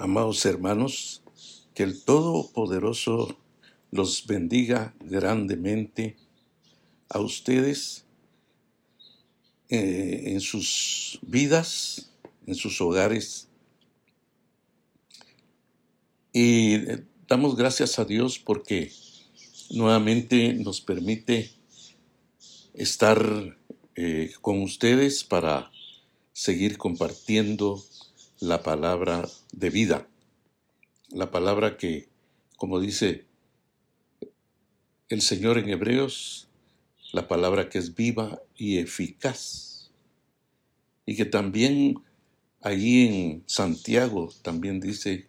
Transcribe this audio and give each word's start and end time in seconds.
Amados 0.00 0.46
hermanos, 0.46 1.22
que 1.74 1.82
el 1.82 2.04
Todopoderoso 2.04 3.36
los 3.90 4.28
bendiga 4.28 4.94
grandemente 5.00 6.16
a 7.08 7.18
ustedes 7.18 8.04
eh, 9.68 10.22
en 10.26 10.40
sus 10.40 11.18
vidas, 11.22 12.12
en 12.46 12.54
sus 12.54 12.80
hogares. 12.80 13.48
Y 16.32 16.74
eh, 16.74 17.04
damos 17.26 17.56
gracias 17.56 17.98
a 17.98 18.04
Dios 18.04 18.38
porque 18.38 18.92
nuevamente 19.70 20.52
nos 20.54 20.80
permite 20.80 21.50
estar 22.72 23.58
eh, 23.96 24.30
con 24.42 24.62
ustedes 24.62 25.24
para 25.24 25.72
seguir 26.32 26.78
compartiendo 26.78 27.82
la 28.40 28.62
palabra 28.62 29.28
de 29.52 29.70
vida, 29.70 30.08
la 31.08 31.30
palabra 31.30 31.76
que, 31.76 32.08
como 32.56 32.78
dice 32.78 33.26
el 35.08 35.22
Señor 35.22 35.58
en 35.58 35.68
Hebreos, 35.68 36.48
la 37.12 37.26
palabra 37.26 37.68
que 37.68 37.78
es 37.78 37.94
viva 37.94 38.40
y 38.54 38.78
eficaz, 38.78 39.90
y 41.04 41.16
que 41.16 41.24
también 41.24 42.02
allí 42.60 43.06
en 43.06 43.44
Santiago 43.46 44.32
también 44.42 44.78
dice 44.78 45.26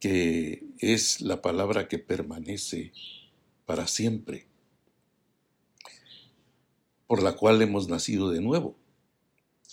que 0.00 0.64
es 0.78 1.20
la 1.20 1.42
palabra 1.42 1.88
que 1.88 1.98
permanece 1.98 2.92
para 3.66 3.88
siempre, 3.88 4.46
por 7.06 7.22
la 7.22 7.34
cual 7.34 7.60
hemos 7.60 7.88
nacido 7.88 8.30
de 8.30 8.40
nuevo. 8.40 8.76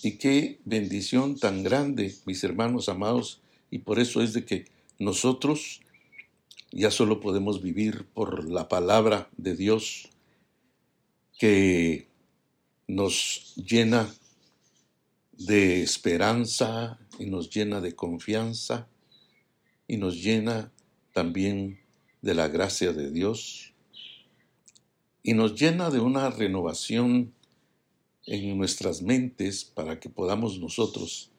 Y 0.04 0.18
qué 0.18 0.60
bendición 0.66 1.38
tan 1.38 1.64
grande, 1.64 2.16
mis 2.26 2.44
hermanos 2.44 2.90
amados, 2.90 3.42
y 3.72 3.80
por 3.80 4.00
eso 4.00 4.22
es 4.22 4.34
de 4.34 4.46
que 4.46 4.66
nosotros 5.00 5.82
ya 6.72 6.92
solo 6.92 7.20
podemos 7.20 7.62
vivir 7.62 8.06
por 8.14 8.50
la 8.50 8.68
palabra 8.68 9.30
de 9.38 9.56
Dios 9.56 10.10
que 11.38 12.08
nos 12.88 13.54
llena 13.56 14.14
de 15.32 15.82
esperanza 15.82 17.00
y 17.20 17.26
nos 17.26 17.50
llena 17.50 17.82
de 17.82 17.96
confianza 17.96 18.88
y 19.88 19.98
nos 19.98 20.22
llena 20.22 20.72
también 21.14 21.80
de 22.22 22.34
la 22.36 22.48
gracia 22.48 22.94
de 22.94 23.12
Dios. 23.12 23.74
Y 25.24 25.34
nos 25.34 25.60
llena 25.60 25.90
de 25.90 26.00
una 26.00 26.30
renovación 26.30 27.34
en 28.26 28.58
nuestras 28.58 29.02
mentes 29.02 29.64
para 29.64 30.00
que 30.00 30.10
podamos 30.10 30.60
nosotros 30.60 31.32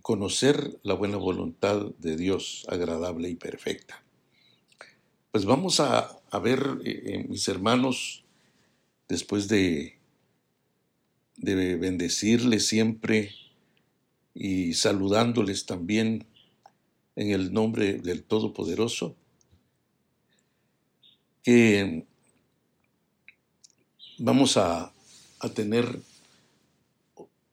conocer 0.00 0.78
la 0.82 0.94
buena 0.94 1.16
voluntad 1.16 1.92
de 1.98 2.16
Dios 2.16 2.66
agradable 2.68 3.28
y 3.28 3.36
perfecta. 3.36 4.02
Pues 5.30 5.44
vamos 5.44 5.80
a, 5.80 6.20
ver, 6.42 6.78
eh, 6.84 7.02
eh, 7.06 7.26
mis 7.28 7.48
hermanos, 7.48 8.24
después 9.08 9.48
de, 9.48 9.98
de 11.36 11.76
bendecirles 11.76 12.66
siempre 12.66 13.32
y 14.34 14.74
saludándoles 14.74 15.66
también 15.66 16.26
en 17.16 17.30
el 17.30 17.52
nombre 17.52 17.94
del 17.94 18.24
Todopoderoso, 18.24 19.16
que 21.42 22.06
vamos 24.18 24.56
a 24.56 24.93
a 25.44 25.52
tener 25.52 26.00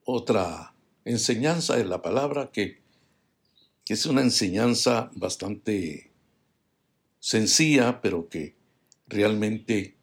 otra 0.06 0.73
enseñanza 1.03 1.75
de 1.75 1.86
la 1.86 2.02
palabra 2.02 2.52
que, 2.52 2.80
es 3.88 4.06
una 4.06 4.22
enseñanza 4.22 5.11
bastante 5.16 6.12
sencilla, 7.19 8.00
pero 8.00 8.30
que 8.30 8.56
realmente 9.06 9.97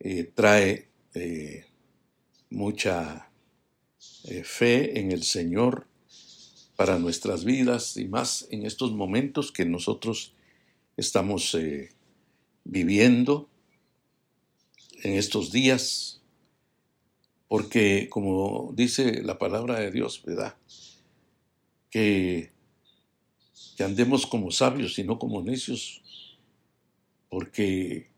eh, 0.00 0.24
trae 0.34 0.90
eh, 1.14 1.64
mucha 2.50 3.30
eh, 4.24 4.44
fe 4.44 5.00
en 5.00 5.12
el 5.12 5.22
Señor 5.22 5.86
para 6.76 6.98
nuestras 6.98 7.46
vidas 7.46 7.96
y 7.96 8.06
más 8.06 8.48
en 8.50 8.66
estos 8.66 8.92
momentos 8.92 9.50
que 9.50 9.64
nosotros 9.64 10.34
estamos 10.98 11.56
viviendo 12.64 13.48
en 15.02 15.14
estos 15.14 15.52
días 15.52 16.15
porque 17.48 18.08
como 18.08 18.72
dice 18.74 19.22
la 19.22 19.38
palabra 19.38 19.78
de 19.80 19.90
Dios, 19.90 20.22
¿verdad? 20.24 20.56
Que, 21.90 22.54
andemos 23.78 24.26
como 24.26 24.50
sabios 24.50 24.98
y 24.98 25.04
no 25.04 25.18
como 25.18 25.42
necios, 25.42 26.02
porque 27.28 28.08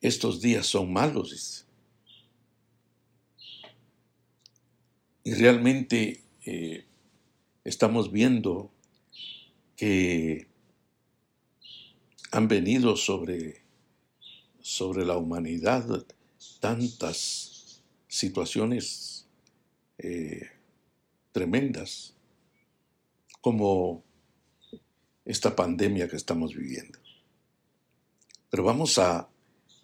estos 0.00 0.40
días 0.40 0.66
son 0.66 0.92
malos. 0.92 1.66
Y 5.24 5.34
realmente 5.34 6.22
eh, 6.44 6.84
estamos 7.64 8.12
viendo 8.12 8.70
que 9.76 10.46
han 12.30 12.46
venido 12.46 12.96
sobre, 12.96 13.62
sobre 14.60 15.04
la 15.04 15.16
humanidad 15.16 16.06
tantas 16.60 17.45
situaciones 18.16 19.26
eh, 19.98 20.48
tremendas 21.32 22.14
como 23.40 24.02
esta 25.24 25.54
pandemia 25.54 26.08
que 26.08 26.16
estamos 26.16 26.54
viviendo. 26.54 26.98
Pero 28.48 28.64
vamos 28.64 28.98
a, 28.98 29.28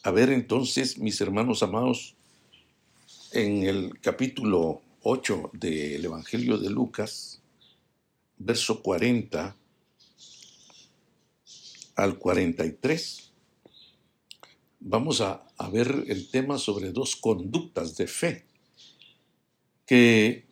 a 0.02 0.10
ver 0.10 0.30
entonces, 0.30 0.98
mis 0.98 1.20
hermanos 1.20 1.62
amados, 1.62 2.16
en 3.32 3.64
el 3.64 4.00
capítulo 4.00 4.82
8 5.02 5.50
del 5.52 6.04
Evangelio 6.04 6.58
de 6.58 6.70
Lucas, 6.70 7.42
verso 8.38 8.82
40 8.82 9.56
al 11.96 12.18
43 12.18 13.31
vamos 14.84 15.20
a, 15.20 15.44
ver 15.72 16.04
el 16.08 16.28
tema 16.28 16.58
sobre 16.58 16.90
dos 16.90 17.16
conductas 17.16 17.96
de 17.96 18.06
fe, 18.06 18.44
que 19.86 20.46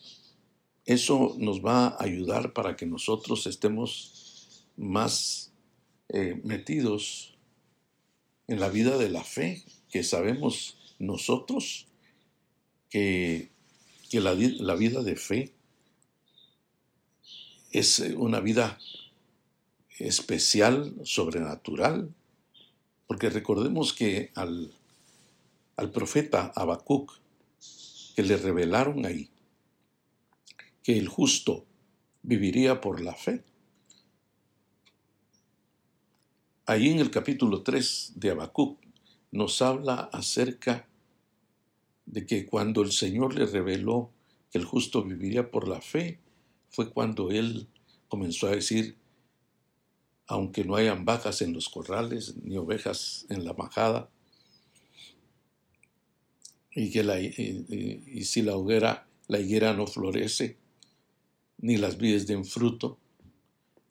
eso 0.86 1.34
nos 1.38 1.64
va 1.64 1.88
a 1.88 2.04
ayudar 2.04 2.52
para 2.52 2.76
que 2.76 2.86
nosotros 2.86 3.46
estemos 3.46 4.64
más 4.76 5.52
eh, 6.08 6.40
metidos 6.44 7.34
en 8.46 8.60
la 8.60 8.68
vida 8.68 8.96
de 8.98 9.10
la 9.10 9.24
fe, 9.24 9.64
que 9.90 10.04
sabemos 10.04 10.78
nosotros 10.98 11.88
que, 12.88 13.50
la, 14.12 14.34
la 14.34 14.74
vida 14.74 15.02
de 15.02 15.16
fe 15.16 15.52
es 17.72 17.98
una 17.98 18.40
vida 18.40 18.78
especial, 19.98 20.94
sobrenatural, 21.04 22.14
porque 23.10 23.28
recordemos 23.28 23.92
que 23.92 24.30
al, 24.36 24.72
al 25.74 25.90
profeta 25.90 26.52
Habacuc, 26.54 27.10
que 28.14 28.22
le 28.22 28.36
revelaron 28.36 29.04
ahí, 29.04 29.28
que 30.84 30.96
el 30.96 31.08
justo 31.08 31.66
viviría 32.22 32.80
por 32.80 33.00
la 33.00 33.16
fe. 33.16 33.42
Ahí 36.66 36.90
en 36.90 37.00
el 37.00 37.10
capítulo 37.10 37.64
3 37.64 38.12
de 38.14 38.30
Habacuc 38.30 38.78
nos 39.32 39.60
habla 39.60 40.08
acerca 40.12 40.86
de 42.06 42.26
que 42.26 42.46
cuando 42.46 42.80
el 42.80 42.92
Señor 42.92 43.34
le 43.34 43.46
reveló 43.46 44.12
que 44.52 44.58
el 44.58 44.64
justo 44.64 45.02
viviría 45.02 45.50
por 45.50 45.66
la 45.66 45.80
fe, 45.80 46.20
fue 46.68 46.92
cuando 46.92 47.32
él 47.32 47.66
comenzó 48.06 48.46
a 48.46 48.52
decir, 48.52 48.99
aunque 50.30 50.64
no 50.64 50.76
hayan 50.76 51.04
vacas 51.04 51.42
en 51.42 51.52
los 51.52 51.68
corrales 51.68 52.36
ni 52.44 52.56
ovejas 52.56 53.26
en 53.30 53.44
la 53.44 53.52
majada, 53.52 54.08
y, 56.72 56.92
que 56.92 57.02
la, 57.02 57.20
y, 57.20 58.24
si 58.24 58.42
la 58.42 58.56
hoguera, 58.56 59.08
la 59.26 59.40
higuera 59.40 59.74
no 59.74 59.88
florece, 59.88 60.56
ni 61.58 61.78
las 61.78 61.98
vides 61.98 62.28
den 62.28 62.44
fruto, 62.44 62.96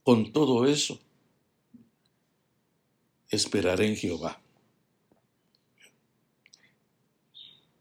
con 0.03 0.31
todo 0.31 0.65
eso 0.65 1.01
esperaré 3.29 3.87
en 3.87 3.97
Jehová. 3.97 4.41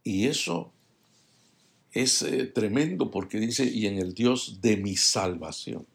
Y 0.02 0.26
eso 0.26 0.72
es 1.92 2.22
eh, 2.22 2.46
tremendo 2.46 3.12
porque 3.12 3.38
dice, 3.38 3.64
y 3.64 3.86
en 3.86 3.98
el 3.98 4.14
Dios 4.14 4.60
de 4.60 4.78
mi 4.78 4.96
salvación. 4.96 5.86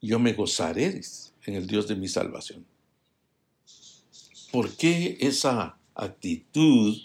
Yo 0.00 0.18
me 0.18 0.32
gozaré 0.32 1.00
en 1.46 1.54
el 1.54 1.66
Dios 1.66 1.88
de 1.88 1.96
mi 1.96 2.08
salvación. 2.08 2.64
¿Por 4.52 4.76
qué 4.76 5.18
esa 5.20 5.78
actitud 5.94 6.96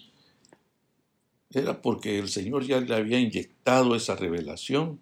era 1.49 1.81
porque 1.81 2.17
el 2.17 2.29
Señor 2.29 2.65
ya 2.65 2.79
le 2.79 2.95
había 2.95 3.19
inyectado 3.19 3.95
esa 3.95 4.15
revelación 4.15 4.99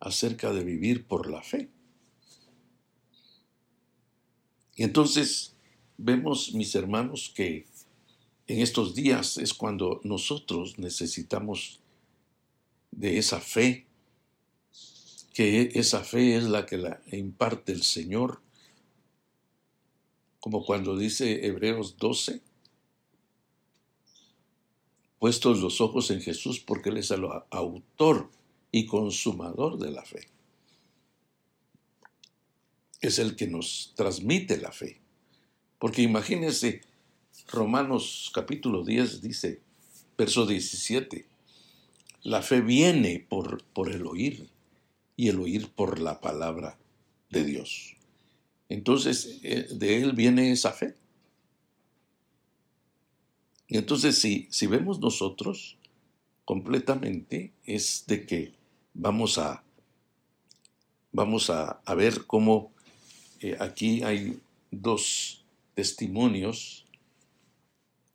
acerca 0.00 0.52
de 0.52 0.64
vivir 0.64 1.06
por 1.06 1.30
la 1.30 1.42
fe. 1.42 1.68
Y 4.74 4.82
entonces 4.84 5.54
vemos, 5.98 6.54
mis 6.54 6.74
hermanos, 6.74 7.30
que 7.34 7.66
en 8.46 8.60
estos 8.60 8.94
días 8.94 9.36
es 9.36 9.52
cuando 9.52 10.00
nosotros 10.02 10.78
necesitamos 10.78 11.80
de 12.90 13.18
esa 13.18 13.40
fe, 13.40 13.86
que 15.40 15.70
esa 15.72 16.04
fe 16.04 16.36
es 16.36 16.44
la 16.44 16.66
que 16.66 16.76
la 16.76 17.00
imparte 17.12 17.72
el 17.72 17.82
Señor, 17.82 18.42
como 20.38 20.66
cuando 20.66 20.98
dice 20.98 21.46
Hebreos 21.46 21.96
12, 21.96 22.42
puestos 25.18 25.60
los 25.62 25.80
ojos 25.80 26.10
en 26.10 26.20
Jesús 26.20 26.60
porque 26.60 26.90
Él 26.90 26.98
es 26.98 27.10
el 27.10 27.24
autor 27.48 28.30
y 28.70 28.84
consumador 28.84 29.78
de 29.78 29.90
la 29.90 30.04
fe. 30.04 30.28
Es 33.00 33.18
el 33.18 33.34
que 33.34 33.46
nos 33.46 33.94
transmite 33.96 34.58
la 34.58 34.72
fe. 34.72 35.00
Porque 35.78 36.02
imagínense, 36.02 36.82
Romanos 37.48 38.30
capítulo 38.34 38.84
10 38.84 39.22
dice, 39.22 39.62
verso 40.18 40.44
17, 40.44 41.26
la 42.24 42.42
fe 42.42 42.60
viene 42.60 43.24
por, 43.26 43.64
por 43.64 43.90
el 43.90 44.06
oír 44.06 44.50
y 45.20 45.28
el 45.28 45.38
oír 45.38 45.68
por 45.68 45.98
la 45.98 46.18
palabra 46.22 46.78
de 47.28 47.44
Dios. 47.44 47.94
Entonces, 48.70 49.38
eh, 49.42 49.68
de 49.70 50.00
Él 50.02 50.14
viene 50.14 50.50
esa 50.50 50.72
fe. 50.72 50.94
Y 53.68 53.76
entonces, 53.76 54.16
si, 54.16 54.48
si 54.50 54.66
vemos 54.66 54.98
nosotros 54.98 55.76
completamente, 56.46 57.52
es 57.66 58.04
de 58.06 58.24
que 58.24 58.54
vamos 58.94 59.36
a, 59.36 59.62
vamos 61.12 61.50
a, 61.50 61.82
ver 61.94 62.24
cómo 62.26 62.72
eh, 63.40 63.58
aquí 63.60 64.02
hay 64.02 64.40
dos 64.70 65.44
testimonios, 65.74 66.86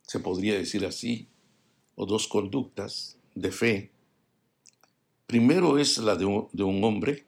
se 0.02 0.18
podría 0.18 0.54
decir 0.54 0.84
así, 0.84 1.28
o 1.94 2.04
dos 2.04 2.26
conductas 2.26 3.16
de 3.36 3.52
fe. 3.52 3.95
Primero 5.26 5.78
es 5.78 5.98
la 5.98 6.14
de 6.14 6.24
un, 6.24 6.84
hombre 6.84 7.26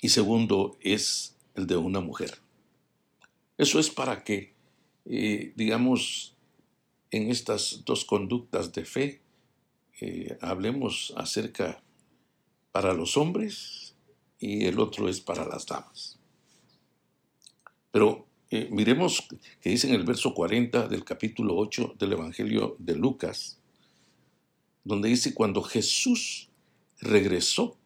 y 0.00 0.08
segundo 0.08 0.78
es 0.80 1.36
el 1.54 1.66
de 1.66 1.76
una 1.76 2.00
mujer. 2.00 2.38
Eso 3.58 3.78
es 3.78 3.90
para 3.90 4.24
que, 4.24 4.54
eh, 5.04 5.52
digamos, 5.56 6.34
en 7.10 7.30
estas 7.30 7.82
dos 7.84 8.04
conductas 8.04 8.72
de 8.72 8.84
fe, 8.86 9.20
eh, 10.00 10.38
hablemos 10.40 11.12
acerca 11.16 11.82
para 12.72 12.94
los 12.94 13.16
hombres 13.16 13.94
y 14.38 14.64
el 14.64 14.78
otro 14.80 15.08
es 15.08 15.20
para 15.20 15.46
las 15.46 15.66
damas. 15.66 16.18
Pero 17.90 18.26
eh, 18.50 18.68
miremos 18.70 19.26
que 19.60 19.70
dice 19.70 19.88
en 19.88 19.94
el 19.94 20.04
verso 20.04 20.32
40 20.32 20.88
del 20.88 21.04
capítulo 21.04 21.56
8 21.56 21.96
del 21.98 22.12
Evangelio 22.12 22.76
de 22.78 22.94
Lucas, 22.94 23.58
donde 24.86 25.08
dice, 25.08 25.34
cuando 25.34 25.62
Jesús 25.62 26.48
regresó, 27.00 27.76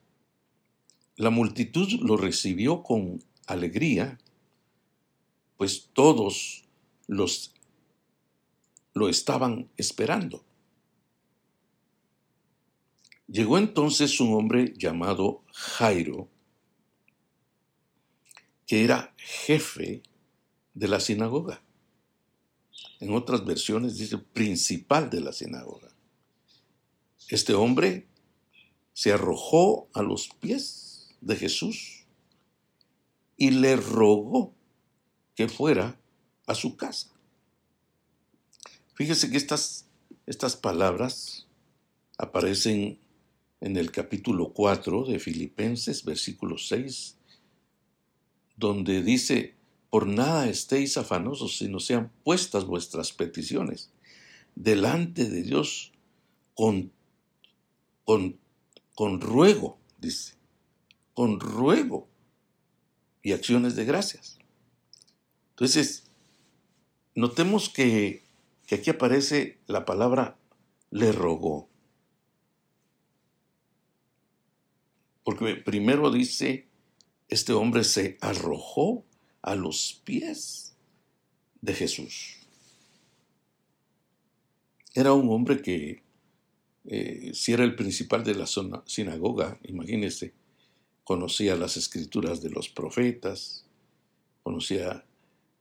la 1.17 1.31
multitud 1.31 1.89
lo 2.03 2.19
recibió 2.19 2.83
con 2.83 3.25
alegría, 3.47 4.19
pues 5.57 5.89
todos 5.95 6.65
los 7.07 7.55
lo 8.93 9.09
estaban 9.09 9.71
esperando. 9.79 10.45
Llegó 13.29 13.57
entonces 13.57 14.21
un 14.21 14.35
hombre 14.35 14.75
llamado 14.77 15.43
Jairo, 15.55 16.29
que 18.67 18.85
era 18.85 19.15
jefe 19.17 20.03
de 20.75 20.89
la 20.89 21.01
sinagoga. 21.01 21.63
En 22.99 23.15
otras 23.15 23.43
versiones 23.47 23.97
dice 23.97 24.19
principal 24.19 25.09
de 25.09 25.21
la 25.23 25.33
sinagoga. 25.33 25.90
Este 27.31 27.55
hombre 27.55 28.09
se 28.93 29.13
arrojó 29.13 29.89
a 29.95 30.03
los 30.03 30.29
pies 30.29 31.15
de 31.21 31.37
Jesús 31.37 32.07
y 33.37 33.53
le 33.53 33.77
rogó 33.77 34.53
que 35.37 35.49
fuera 35.49 35.99
a 36.47 36.57
su 36.57 36.77
casa. 36.77 37.09
Fíjese 38.95 39.31
que 39.31 39.37
estas, 39.37 39.87
estas 40.27 40.57
palabras 40.57 41.47
aparecen 42.19 42.99
en 43.61 43.77
el 43.77 43.93
capítulo 43.93 44.53
4 44.53 45.05
de 45.05 45.21
Filipenses, 45.21 46.05
versículo 46.05 46.59
6, 46.59 47.17
donde 48.57 49.03
dice, 49.03 49.55
por 49.89 50.09
nada 50.09 50.49
estéis 50.49 50.97
afanosos, 50.97 51.59
sino 51.59 51.79
sean 51.79 52.11
puestas 52.25 52.65
vuestras 52.65 53.13
peticiones 53.13 53.93
delante 54.57 55.31
de 55.31 55.43
Dios 55.43 55.93
con, 56.55 56.93
con, 58.11 58.41
con 58.97 59.21
ruego, 59.21 59.79
dice, 59.99 60.35
con 61.15 61.39
ruego 61.39 62.09
y 63.23 63.33
acciones 63.33 63.77
de 63.77 63.85
gracias. 63.85 64.39
Entonces, 65.51 66.11
notemos 67.15 67.69
que 67.69 68.25
que 68.71 68.77
aquí 68.77 68.91
aparece 68.91 69.59
la 69.67 69.85
palabra 69.85 70.39
le 70.93 71.11
rogó. 71.11 71.69
Porque 75.25 75.57
primero 75.57 76.13
dice, 76.13 76.69
este 77.29 77.53
hombre 77.53 77.83
se 77.83 78.17
arrojó 78.21 79.05
a 79.43 79.57
los 79.57 80.01
pies 80.05 80.77
de 81.63 81.75
Jesús. 81.75 82.37
Era 84.95 85.15
un 85.15 85.29
hombre 85.31 85.63
que, 85.63 86.05
eh, 86.85 87.33
si 87.35 87.53
era 87.53 87.65
el 87.65 87.75
principal 87.75 88.25
de 88.25 88.35
la 88.35 88.47
zona, 88.47 88.83
sinagoga, 88.87 89.59
imagínese, 89.65 90.35
conocía 91.05 91.57
las 91.57 91.77
escrituras 91.77 92.43
de 92.43 92.51
los 92.51 92.69
profetas, 92.69 93.67
conocía 94.43 95.05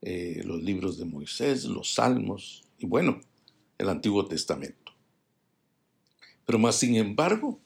eh, 0.02 0.42
los 0.44 0.62
libros 0.62 0.98
de 0.98 1.04
Moisés, 1.04 1.64
los 1.64 1.94
salmos, 1.94 2.64
y 2.78 2.86
bueno, 2.86 3.20
el 3.78 3.88
Antiguo 3.88 4.26
Testamento. 4.26 4.92
Pero 6.46 6.58
más 6.58 6.76
sin 6.76 6.96
embargo, 6.96 7.60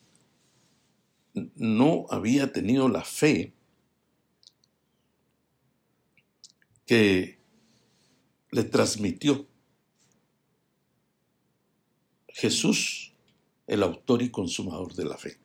no 1.56 2.06
había 2.10 2.52
tenido 2.52 2.88
la 2.88 3.02
fe 3.02 3.52
que 6.86 7.38
le 8.50 8.64
transmitió 8.64 9.46
Jesús, 12.28 13.13
el 13.66 13.82
autor 13.82 14.22
y 14.22 14.30
consumador 14.30 14.94
de 14.94 15.04
la 15.04 15.16
fe. 15.16 15.38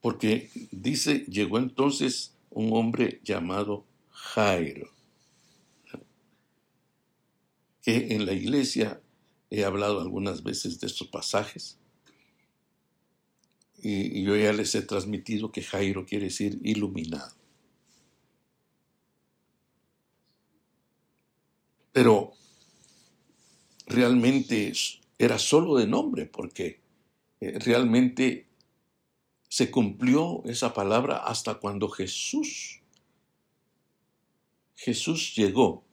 Porque 0.00 0.50
dice, 0.70 1.24
llegó 1.28 1.58
entonces 1.58 2.34
un 2.50 2.72
hombre 2.72 3.20
llamado 3.22 3.84
Jairo 4.10 4.90
que 7.82 8.14
en 8.14 8.26
la 8.26 8.32
iglesia 8.32 9.00
he 9.50 9.64
hablado 9.64 10.00
algunas 10.00 10.42
veces 10.42 10.80
de 10.80 10.86
estos 10.86 11.08
pasajes 11.08 11.78
y, 13.82 14.22
yo 14.22 14.36
ya 14.36 14.52
les 14.52 14.74
he 14.74 14.82
transmitido 14.82 15.50
que 15.50 15.62
Jairo 15.62 16.04
quiere 16.04 16.26
decir 16.26 16.60
iluminado. 16.62 17.34
Pero 21.92 22.34
realmente 23.86 24.68
era 25.20 25.38
solo 25.38 25.76
de 25.76 25.86
nombre 25.86 26.24
porque 26.24 26.80
eh, 27.42 27.58
realmente 27.58 28.48
se 29.50 29.70
cumplió 29.70 30.42
esa 30.46 30.72
palabra 30.72 31.18
hasta 31.18 31.56
cuando 31.56 31.90
Jesús, 31.90 32.80
Jesús 34.74 35.34
llegó 35.36 35.84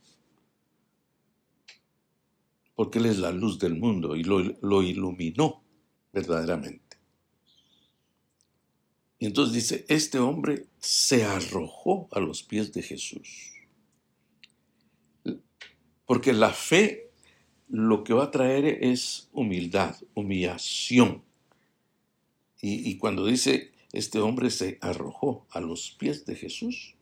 porque 2.74 3.00
Él 3.00 3.07
es 3.07 3.19
la 3.19 3.31
luz 3.31 3.60
del 3.60 3.75
mundo 3.75 4.15
y 4.15 4.24
lo, 4.24 4.81
iluminó 4.81 5.62
verdaderamente. 6.13 6.98
Y 9.19 9.25
entonces 9.25 9.53
dice, 9.55 9.86
este 9.89 10.19
hombre 10.19 10.67
se 10.79 11.25
arrojó 11.25 12.07
a 12.12 12.22
los 12.22 12.43
pies 12.43 12.72
de 12.72 12.81
Jesús. 12.81 13.51
Porque 16.05 16.31
la 16.31 16.51
fe 16.51 17.06
lo 17.69 18.03
que 18.03 18.13
va 18.13 18.25
a 18.25 18.31
traer 18.31 18.65
es 18.83 19.29
humildad, 19.33 19.95
humillación. 20.13 21.24
Y, 22.59 22.97
cuando 22.97 23.25
dice, 23.25 23.71
este 23.93 24.19
hombre 24.19 24.50
se 24.50 24.77
arrojó 24.81 25.45
a 25.51 25.62
los 25.62 25.91
pies 25.91 26.25
de 26.25 26.36
Jesús 26.36 26.95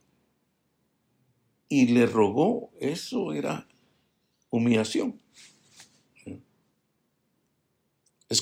y 1.69 1.88
le 1.88 2.05
rogó, 2.05 2.72
eso 2.79 3.34
era 3.34 3.67
humillación. 4.50 5.19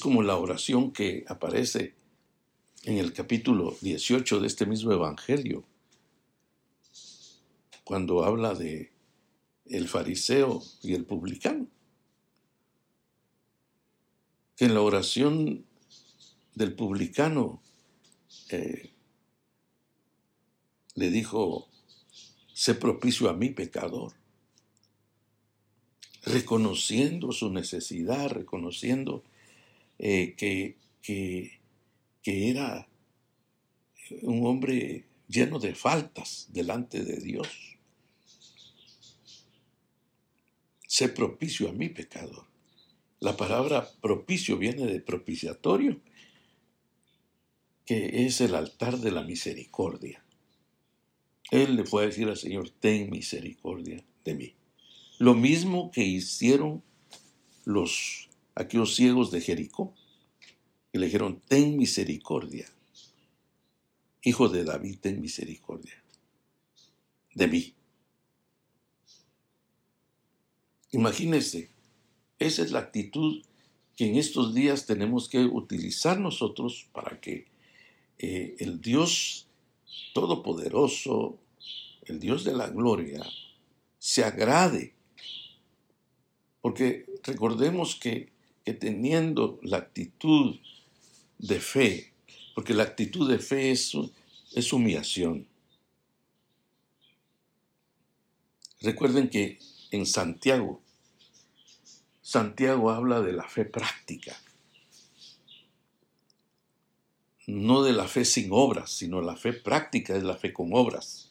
como 0.04 0.22
la 0.22 0.36
oración 0.36 0.92
que 0.92 1.24
aparece 1.30 1.96
en 2.84 2.98
el 2.98 3.14
capítulo 3.14 3.78
18 3.80 4.42
de 4.42 4.48
este 4.48 4.66
mismo 4.66 4.92
evangelio, 4.92 5.64
cuando 7.86 8.26
habla 8.26 8.54
de 8.54 8.92
el 9.66 9.88
fariseo 9.88 10.62
y 10.82 10.94
el 10.94 11.06
publicano. 11.06 11.68
Que 14.56 14.66
en 14.66 14.74
la 14.74 14.82
oración 14.82 15.66
del 16.56 16.74
publicano 16.74 17.62
eh, 18.50 18.92
le 20.96 21.10
dijo, 21.10 21.68
sé 22.54 22.76
propicio 22.76 23.30
a 23.30 23.34
mi 23.34 23.50
pecador, 23.50 24.14
reconociendo 26.24 27.32
su 27.32 27.50
necesidad, 27.50 28.30
reconociendo 28.30 29.24
eh, 30.00 30.36
que, 30.38 30.78
que, 31.02 31.60
que 32.22 32.50
era 32.50 32.88
un 34.22 34.46
hombre 34.46 35.06
lleno 35.28 35.60
de 35.60 35.74
faltas 35.76 36.48
delante 36.50 37.04
de 37.04 37.18
Dios. 37.18 37.48
Sé 40.88 41.10
propicio 41.10 41.70
a 41.70 41.74
mi 41.74 41.90
pecador. 41.90 42.53
La 43.24 43.38
palabra 43.38 43.90
propicio 44.02 44.58
viene 44.58 44.86
de 44.86 45.00
propiciatorio, 45.00 46.02
que 47.86 48.26
es 48.26 48.42
el 48.42 48.54
altar 48.54 48.98
de 48.98 49.12
la 49.12 49.24
misericordia. 49.24 50.26
Él 51.50 51.78
le 51.78 51.86
fue 51.86 52.04
a 52.04 52.08
decir 52.08 52.28
al 52.28 52.36
Señor, 52.36 52.70
ten 52.70 53.10
misericordia 53.10 54.04
de 54.26 54.34
mí. 54.34 54.56
Lo 55.20 55.36
mismo 55.36 55.90
que 55.90 56.04
hicieron 56.04 56.84
los 57.64 58.28
aquellos 58.56 58.94
ciegos 58.94 59.32
de 59.32 59.40
Jericó, 59.40 59.96
y 60.92 60.98
le 60.98 61.06
dijeron, 61.06 61.42
ten 61.48 61.78
misericordia. 61.78 62.70
Hijo 64.22 64.50
de 64.50 64.66
David, 64.66 64.98
ten 65.00 65.22
misericordia 65.22 66.04
de 67.36 67.48
mí. 67.48 67.74
Imagínense, 70.92 71.73
esa 72.46 72.62
es 72.62 72.72
la 72.72 72.80
actitud 72.80 73.44
que 73.96 74.10
en 74.10 74.18
estos 74.18 74.54
días 74.54 74.86
tenemos 74.86 75.30
que 75.30 75.46
utilizar 75.46 76.20
nosotros 76.20 76.88
para 76.94 77.20
que 77.20 77.48
eh, 78.18 78.56
el 78.60 78.82
Dios 78.82 79.48
Todopoderoso, 80.14 81.40
el 82.06 82.20
Dios 82.20 82.44
de 82.44 82.54
la 82.54 82.70
gloria, 82.70 83.24
se 84.00 84.24
agrade. 84.24 84.94
Porque 86.62 87.06
recordemos 87.24 87.96
que, 87.96 88.32
que 88.64 88.74
teniendo 88.74 89.60
la 89.64 89.78
actitud 89.78 90.58
de 91.40 91.60
fe, 91.60 92.14
porque 92.54 92.74
la 92.74 92.84
actitud 92.84 93.30
de 93.30 93.40
fe 93.40 93.72
es, 93.72 93.94
es 94.54 94.72
humillación. 94.72 95.48
Recuerden 98.82 99.30
que 99.30 99.60
en 99.92 100.06
Santiago, 100.06 100.83
Santiago 102.24 102.90
habla 102.90 103.22
de 103.22 103.34
la 103.34 103.50
fe 103.50 103.66
práctica, 103.66 104.34
no 107.48 107.84
de 107.84 107.92
la 107.92 108.08
fe 108.08 108.24
sin 108.24 108.48
obras, 108.54 108.92
sino 108.92 109.22
la 109.22 109.36
fe 109.36 109.52
práctica 109.52 110.16
es 110.16 110.24
la 110.24 110.38
fe 110.38 110.54
con 110.54 110.70
obras. 110.72 111.30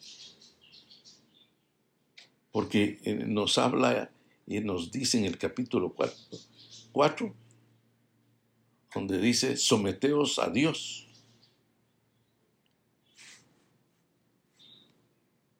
Porque 2.53 3.01
eh, 3.05 3.15
nos 3.15 3.57
habla 3.57 4.13
y 4.47 4.61
nos 4.61 4.93
dice 4.93 5.17
en 5.17 5.25
el 5.25 5.39
capítulo 5.39 5.97
4, 6.93 7.35
donde 8.95 9.19
dice, 9.19 9.57
someteos 9.57 10.39
a 10.39 10.51
Dios. 10.51 11.09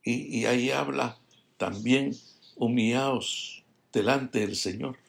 Y, 0.05 0.41
y 0.41 0.45
ahí 0.45 0.71
habla 0.71 1.19
también, 1.57 2.15
humillaos 2.57 3.65
delante 3.95 4.41
del 4.41 4.57
Señor. 4.57 5.02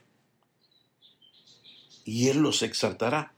Y 2.06 2.30
Él 2.30 2.40
los 2.40 2.62
exaltará. 2.62 3.34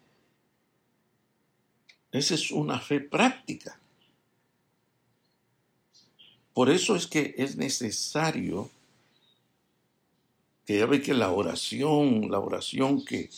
Esa 2.11 2.33
es 2.35 2.51
una 2.51 2.79
fe 2.79 3.01
práctica. 3.01 3.79
Por 6.53 6.69
eso 6.69 6.95
es 6.95 7.07
que 7.07 7.35
es 7.37 7.57
necesario 7.57 8.69
que 10.65 10.79
ya 10.79 10.85
ve 10.85 11.01
que 11.01 11.13
la 11.13 11.31
oración, 11.31 12.31
la 12.31 12.39
oración 12.39 13.03
que, 13.03 13.29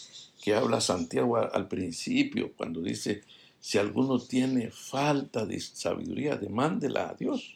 que 0.42 0.54
habla 0.54 0.80
Santiago 0.80 1.38
al 1.38 1.68
principio, 1.68 2.54
cuando 2.56 2.82
dice, 2.82 3.24
si 3.60 3.80
alguno 3.80 4.20
tiene 4.20 4.70
falta 4.70 5.46
de 5.46 5.60
sabiduría, 5.60 6.38
demándela 6.38 7.10
a 7.10 7.16
Dios, 7.16 7.56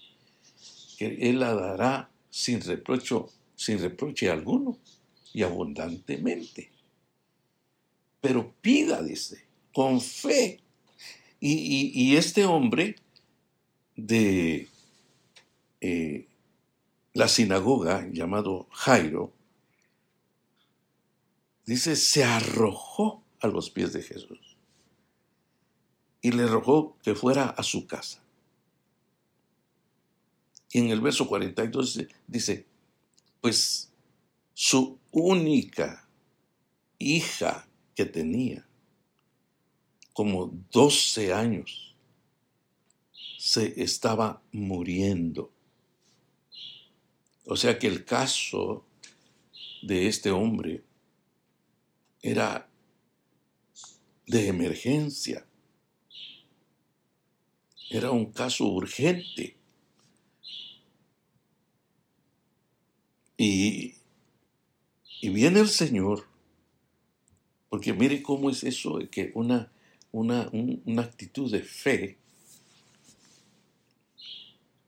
que 0.98 1.30
Él 1.30 1.40
la 1.40 1.54
dará 1.54 2.10
sin 2.32 2.60
reproche, 2.62 3.16
sin 3.56 3.80
reproche 3.80 4.32
alguno 4.32 4.78
y 5.32 5.44
abundantemente. 5.44 6.71
Pero 8.22 8.54
pida, 8.62 9.02
dice, 9.02 9.46
con 9.74 10.00
fe. 10.00 10.60
Y, 11.40 12.16
este 12.16 12.46
hombre 12.46 12.96
de 13.96 14.70
eh, 15.82 16.28
la 17.14 17.28
sinagoga, 17.28 18.08
llamado 18.12 18.68
Jairo, 18.72 19.34
dice, 21.66 21.96
se 21.96 22.24
arrojó 22.24 23.24
a 23.40 23.48
los 23.48 23.72
pies 23.72 23.92
de 23.94 24.04
Jesús 24.04 24.58
y 26.22 26.32
le 26.32 26.46
rogó 26.46 26.96
que 27.02 27.16
fuera 27.16 27.46
a 27.46 27.64
su 27.64 27.88
casa. 27.88 28.22
Y 30.72 30.80
en 30.80 30.90
el 30.90 31.02
verso 31.02 31.28
42 31.28 32.06
dice, 32.28 32.66
pues 33.42 33.92
su 34.54 35.00
única 35.12 36.08
hija 37.00 37.68
que 37.96 38.06
tenía, 38.06 38.68
como 40.14 40.52
12 40.72 41.34
años, 41.34 41.96
se 43.38 43.82
estaba 43.82 44.44
muriendo. 44.52 45.52
O 47.46 47.56
sea 47.56 47.80
que 47.80 47.88
el 47.88 48.06
caso 48.06 48.86
de 49.82 50.08
este 50.08 50.30
hombre 50.32 50.84
era 52.22 52.70
de 54.28 54.48
emergencia. 54.48 55.46
Era 57.90 58.12
un 58.12 58.32
caso 58.32 58.66
urgente. 58.66 59.58
Y, 63.38 63.96
y 65.20 65.30
viene 65.30 65.62
el 65.62 65.68
Señor, 65.68 66.28
porque 67.72 67.94
mire 67.94 68.22
cómo 68.22 68.50
es 68.50 68.66
eso, 68.66 69.00
que 69.10 69.32
una, 69.34 69.72
una, 70.12 70.50
una 70.52 71.04
actitud 71.04 71.50
de 71.50 71.62
fe, 71.62 72.18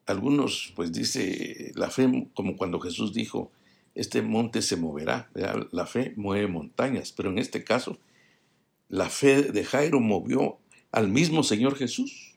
algunos 0.06 0.74
pues 0.76 0.92
dice 0.92 1.72
la 1.76 1.90
fe 1.90 2.28
como 2.34 2.58
cuando 2.58 2.82
Jesús 2.82 3.14
dijo, 3.14 3.54
este 3.96 4.22
monte 4.22 4.62
se 4.62 4.76
moverá. 4.76 5.32
La 5.72 5.86
fe 5.86 6.12
mueve 6.18 6.48
montañas, 6.48 7.14
pero 7.14 7.30
en 7.30 7.40
este 7.40 7.64
caso, 7.64 8.00
la 8.90 9.10
fe 9.10 9.44
de 9.44 9.64
Jairo 9.64 10.02
movió 10.02 10.58
al 10.92 11.08
mismo 11.08 11.44
Señor 11.44 11.78
Jesús. 11.78 12.36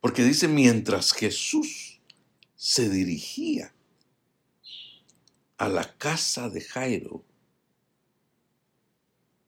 Porque 0.00 0.24
dice, 0.24 0.48
mientras 0.48 1.12
Jesús 1.12 2.00
se 2.56 2.88
dirigía 2.88 3.73
a 5.58 5.68
la 5.68 5.96
casa 5.96 6.48
de 6.48 6.60
Jairo, 6.60 7.24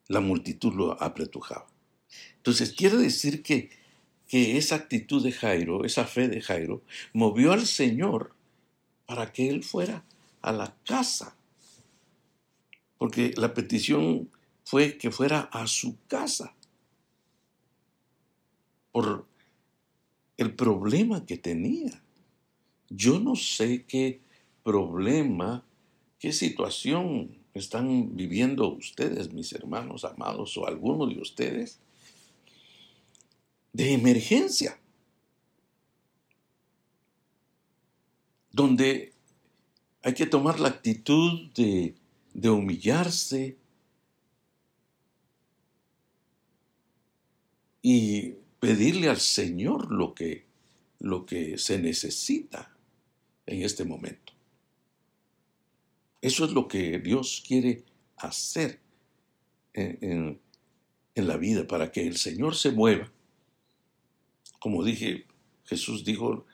la 0.09 0.21
multitud 0.21 0.73
lo 0.75 1.03
apretujaba. 1.03 1.67
Entonces, 2.37 2.73
quiere 2.73 2.97
decir 2.97 3.43
que 3.43 3.71
que 4.27 4.57
esa 4.57 4.77
actitud 4.77 5.23
de 5.23 5.33
Jairo, 5.33 5.85
esa 5.85 6.05
fe 6.05 6.29
de 6.29 6.41
Jairo, 6.41 6.83
movió 7.13 7.53
al 7.53 7.67
Señor 7.67 8.35
para 9.07 9.33
que 9.33 9.49
él 9.49 9.63
fuera 9.63 10.05
a 10.43 10.53
la 10.53 10.77
casa. 10.85 11.37
Porque 12.99 13.35
la 13.37 13.55
petición 13.55 14.31
fue 14.65 14.99
que 14.99 15.11
fuera 15.11 15.41
a 15.53 15.67
su 15.67 15.97
casa. 16.09 16.55
Por 18.91 19.27
el 20.37 20.55
problema 20.55 21.25
que 21.25 21.37
tenía. 21.37 22.03
Yo 22.89 23.21
no 23.21 23.37
sé 23.37 23.85
qué 23.85 24.21
problema, 24.65 25.65
qué 26.19 26.33
situación 26.33 27.39
están 27.55 28.17
viviendo 28.17 28.69
ustedes, 28.69 29.33
mis 29.33 29.53
hermanos 29.53 30.05
amados, 30.05 30.57
o 30.57 30.67
alguno 30.67 31.07
de 31.07 31.21
ustedes, 31.21 31.81
de 33.73 33.93
emergencia, 33.93 34.79
donde 38.51 39.13
hay 40.03 40.15
que 40.15 40.27
tomar 40.27 40.61
la 40.61 40.69
actitud 40.69 41.51
de, 41.53 41.95
humillarse 42.49 43.57
y 47.83 48.35
pedirle 48.61 49.09
al 49.09 49.21
Señor 49.21 49.91
lo 49.91 50.15
que 50.15 51.59
se 51.59 51.79
necesita 51.79 52.75
en 53.47 53.63
este 53.63 53.85
momento. 53.85 54.26
Eso 56.27 56.45
es 56.45 56.51
lo 56.51 56.67
que 56.67 56.99
Dios 56.99 57.41
quiere 57.47 57.85
hacer 58.17 58.81
en, 59.75 60.41
la 61.15 61.37
vida 61.37 61.69
para 61.69 61.93
que 61.93 62.05
el 62.05 62.17
Señor 62.17 62.57
se 62.57 62.73
mueva. 62.73 63.13
Como 64.59 64.83
dije, 64.83 65.25
Jesús 65.67 66.05
dijo 66.05 66.45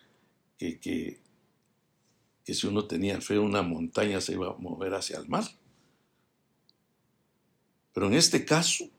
que, 0.58 0.78
que, 0.78 1.22
si 2.52 2.66
uno 2.66 2.86
tenía 2.86 3.18
fe, 3.22 3.38
una 3.38 3.62
montaña 3.62 4.20
se 4.20 4.32
iba 4.34 4.50
a 4.50 4.58
mover 4.58 4.92
hacia 4.92 5.16
el 5.16 5.26
mar. 5.26 5.44
Pero 7.94 8.08
en 8.08 8.12
este 8.12 8.44
caso, 8.44 8.90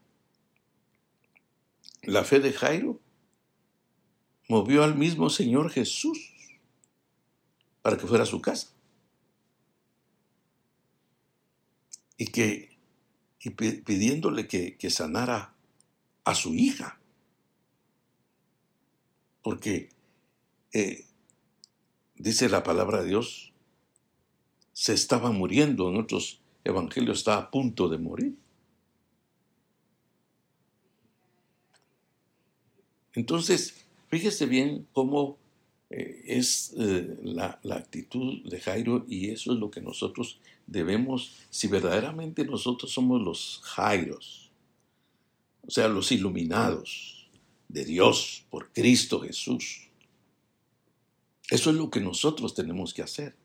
la 2.02 2.24
fe 2.24 2.40
de 2.40 2.52
Jairo 2.52 3.00
movió 4.50 4.84
al 4.84 4.96
mismo 4.96 5.30
Señor 5.30 5.70
Jesús 5.70 6.18
para 7.84 7.96
que 7.96 8.08
fuera 8.08 8.24
a 8.24 8.26
su 8.26 8.42
casa. 8.42 8.73
Y 12.24 12.28
que 12.28 12.74
y 13.42 13.50
pidiéndole 13.50 14.48
que, 14.48 14.90
sanara 14.90 15.54
a 16.24 16.34
su 16.34 16.54
hija. 16.56 17.02
Porque 19.42 19.90
eh, 20.72 21.06
dice 22.16 22.48
la 22.48 22.64
palabra 22.64 23.02
de 23.02 23.10
Dios, 23.10 23.52
se 24.72 24.94
estaba 24.94 25.34
muriendo, 25.34 25.90
en 25.90 25.98
otros 25.98 26.40
evangelios 26.64 27.18
está 27.18 27.38
a 27.38 27.52
punto 27.52 27.90
de 27.90 27.98
morir. 27.98 28.38
Entonces, 33.16 33.86
fíjese 34.08 34.46
bien 34.46 34.88
cómo 34.94 35.38
eh, 35.96 36.24
es 36.26 36.74
eh, 36.76 37.20
la, 37.22 37.60
la, 37.62 37.76
actitud 37.76 38.50
de 38.50 38.60
Jairo 38.60 39.06
y 39.08 39.30
eso 39.30 39.54
es 39.54 39.60
lo 39.60 39.70
que 39.70 39.80
nosotros 39.80 40.40
debemos, 40.66 41.36
si 41.52 41.68
verdaderamente 41.68 42.46
nosotros 42.46 42.92
somos 42.92 43.22
los 43.22 43.62
Jairos, 43.64 44.50
o 45.62 45.70
sea, 45.70 45.88
los 45.90 46.12
iluminados 46.12 47.30
de 47.68 47.86
Dios 47.86 48.44
por 48.50 48.74
Cristo 48.74 49.20
Jesús, 49.20 49.92
eso 51.52 51.70
es 51.70 51.76
lo 51.76 51.92
que 51.92 52.02
nosotros 52.02 52.56
tenemos 52.56 52.92
que 52.92 53.04
hacer. 53.04 53.36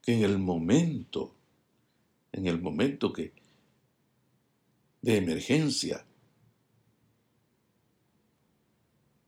Que 0.00 0.14
en 0.14 0.24
el 0.24 0.38
momento, 0.38 1.34
en 2.32 2.46
el 2.46 2.62
momento 2.62 3.12
que 3.12 3.34
de 5.02 5.18
emergencia, 5.18 6.06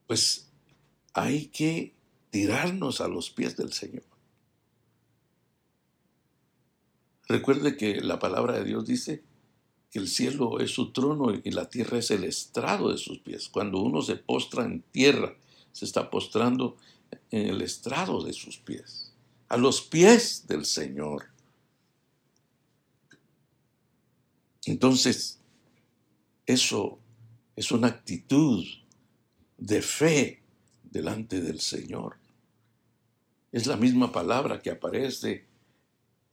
pues 0.07 0.46
hay 1.17 1.47
que 1.47 1.95
tirarnos 2.31 3.01
a 3.01 3.09
los 3.09 3.31
pies 3.31 3.57
del 3.57 3.73
Señor. 3.73 4.05
Recuerde 7.27 7.79
que 7.79 8.03
la 8.03 8.19
palabra 8.19 8.59
de 8.59 8.65
Dios 8.65 8.85
dice 8.85 9.25
que 9.91 9.99
el 9.99 10.09
cielo 10.09 10.61
es 10.61 10.73
su 10.73 10.93
trono 10.93 11.33
y 11.43 11.51
la 11.53 11.71
tierra 11.71 11.97
es 11.97 12.11
el 12.11 12.25
estrado 12.25 12.93
de 12.93 12.99
sus 12.99 13.19
pies. 13.21 13.49
Cuando 13.49 13.81
uno 13.81 14.03
se 14.03 14.17
postra 14.17 14.67
en 14.67 14.83
tierra, 14.83 15.35
se 15.73 15.87
está 15.87 16.11
postrando 16.11 16.77
en 17.31 17.49
el 17.49 17.63
estrado 17.63 18.23
de 18.23 18.35
sus 18.35 18.59
pies, 18.59 19.15
a 19.49 19.57
los 19.57 19.81
pies 19.81 20.47
del 20.47 20.67
Señor. 20.67 21.31
Entonces, 24.67 25.39
eso 26.45 26.99
es 27.57 27.73
una 27.73 27.87
actitud 27.87 28.67
de 29.57 29.81
fe 29.81 30.43
delante 30.97 31.41
del 31.41 31.61
Señor. 31.61 32.17
Es 33.53 33.67
la 33.67 33.77
misma 33.77 34.13
palabra 34.13 34.61
que 34.61 34.71
aparece 34.71 35.45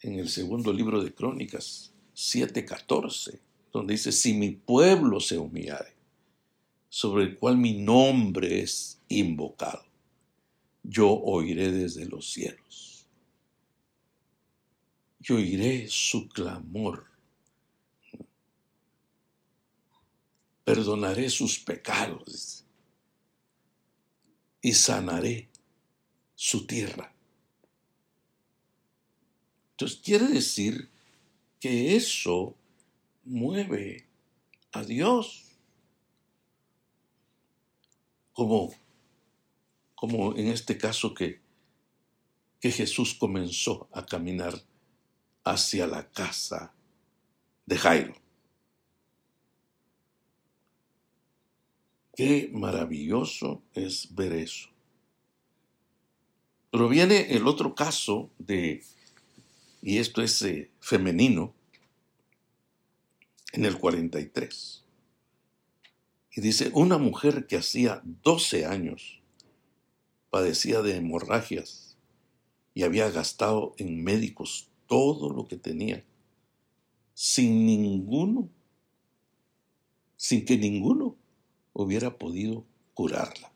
en 0.01 0.19
el 0.19 0.29
segundo 0.29 0.71
libro 0.73 1.03
de 1.03 1.13
Crónicas 1.13 1.93
7:14, 2.15 3.39
donde 3.71 3.93
dice, 3.93 4.11
si 4.11 4.33
mi 4.33 4.51
pueblo 4.51 5.19
se 5.19 5.37
humillare, 5.37 5.93
sobre 6.89 7.23
el 7.23 7.37
cual 7.37 7.57
mi 7.57 7.73
nombre 7.73 8.61
es 8.61 8.99
invocado, 9.09 9.83
yo 10.83 11.09
oiré 11.09 11.71
desde 11.71 12.05
los 12.05 12.31
cielos. 12.31 13.07
Yo 15.19 15.35
oiré 15.35 15.87
su 15.87 16.27
clamor 16.27 17.13
perdonaré 20.63 21.29
sus 21.29 21.59
pecados 21.59 22.62
y 24.63 24.73
sanaré 24.73 25.49
su 26.33 26.65
tierra. 26.65 27.13
Entonces 29.71 29.99
quiere 30.01 30.27
decir 30.29 30.89
que 31.59 31.95
eso 31.97 32.55
mueve 33.25 34.07
a 34.71 34.83
Dios. 34.83 35.43
Como, 38.31 38.73
como 39.95 40.35
en 40.37 40.47
este 40.47 40.77
caso 40.77 41.13
que, 41.13 41.41
que 42.61 42.71
Jesús 42.71 43.13
comenzó 43.13 43.89
a 43.91 44.05
caminar 44.05 44.63
hacia 45.43 45.85
la 45.87 46.09
casa 46.09 46.73
de 47.65 47.77
Jairo. 47.77 48.22
Qué 52.15 52.51
maravilloso 52.53 53.63
es 53.73 54.13
ver 54.13 54.33
eso. 54.33 54.69
Pero 56.69 56.87
viene 56.87 57.33
el 57.35 57.47
otro 57.47 57.73
caso 57.73 58.29
de, 58.37 58.83
y 59.81 59.97
esto 59.97 60.21
es 60.21 60.41
eh, 60.43 60.69
femenino, 60.79 61.55
en 63.51 63.65
el 63.65 63.77
43. 63.79 64.83
Y 66.35 66.41
dice, 66.41 66.71
una 66.73 66.97
mujer 66.97 67.47
que 67.47 67.57
hacía 67.57 68.01
12 68.23 68.65
años 68.65 69.21
padecía 70.29 70.81
de 70.81 70.97
hemorragias 70.97 71.97
y 72.75 72.83
había 72.83 73.09
gastado 73.09 73.75
en 73.77 74.03
médicos 74.03 74.69
todo 74.87 75.31
lo 75.31 75.47
que 75.47 75.57
tenía, 75.57 76.03
sin 77.13 77.65
ninguno, 77.65 78.49
sin 80.15 80.45
que 80.45 80.57
ninguno 80.57 81.15
hubiera 81.73 82.17
podido 82.17 82.65
curarla. 82.93 83.51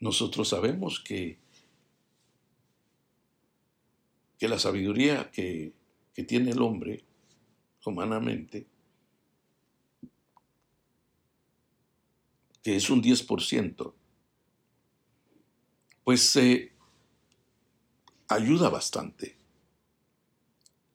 Nosotros 0.00 0.48
sabemos 0.48 1.00
que, 1.00 1.38
que 4.38 4.48
la 4.48 4.58
sabiduría 4.58 5.30
que, 5.30 5.72
que 6.12 6.24
tiene 6.24 6.50
el 6.50 6.60
hombre 6.60 7.04
humanamente, 7.84 8.66
que 12.62 12.76
es 12.76 12.90
un 12.90 13.02
10%, 13.02 13.94
pues 16.04 16.30
se 16.30 16.72
ayuda 18.28 18.68
bastante. 18.68 19.36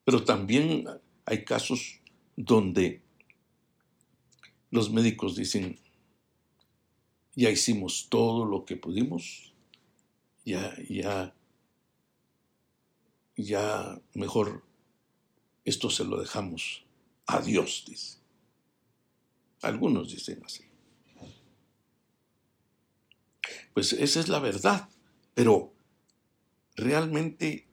Pero 0.04 0.24
también 0.24 0.86
hay 1.26 1.44
casos 1.44 2.02
donde 2.36 3.07
los 4.72 4.92
médicos 4.92 5.36
dicen, 5.36 5.80
ya 7.36 7.50
hicimos 7.50 8.08
todo 8.10 8.46
lo 8.46 8.66
que 8.66 8.76
pudimos, 8.76 9.54
ya, 10.46 10.76
ya, 10.90 11.36
ya 13.36 14.02
mejor 14.14 14.64
esto 15.64 15.90
se 15.90 16.06
lo 16.06 16.20
dejamos 16.20 16.86
a 17.26 17.42
Dios, 17.42 17.84
dice. 17.88 18.18
Algunos 19.62 20.10
dicen 20.10 20.42
así. 20.46 20.64
Pues 23.74 23.94
esa 23.94 24.20
es 24.20 24.30
la 24.30 24.40
verdad, 24.40 24.90
pero 25.34 25.74
realmente 26.76 27.68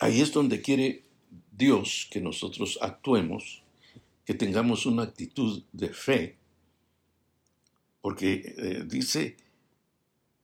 ahí 0.00 0.20
es 0.20 0.32
donde 0.32 0.62
quiere 0.62 1.04
Dios 1.50 2.08
que 2.10 2.20
nosotros 2.20 2.78
actuemos 2.80 3.64
que 4.28 4.34
tengamos 4.34 4.84
una 4.84 5.04
actitud 5.04 5.64
de 5.72 5.88
fe, 5.88 6.36
porque 8.02 8.54
eh, 8.58 8.84
dice 8.86 9.38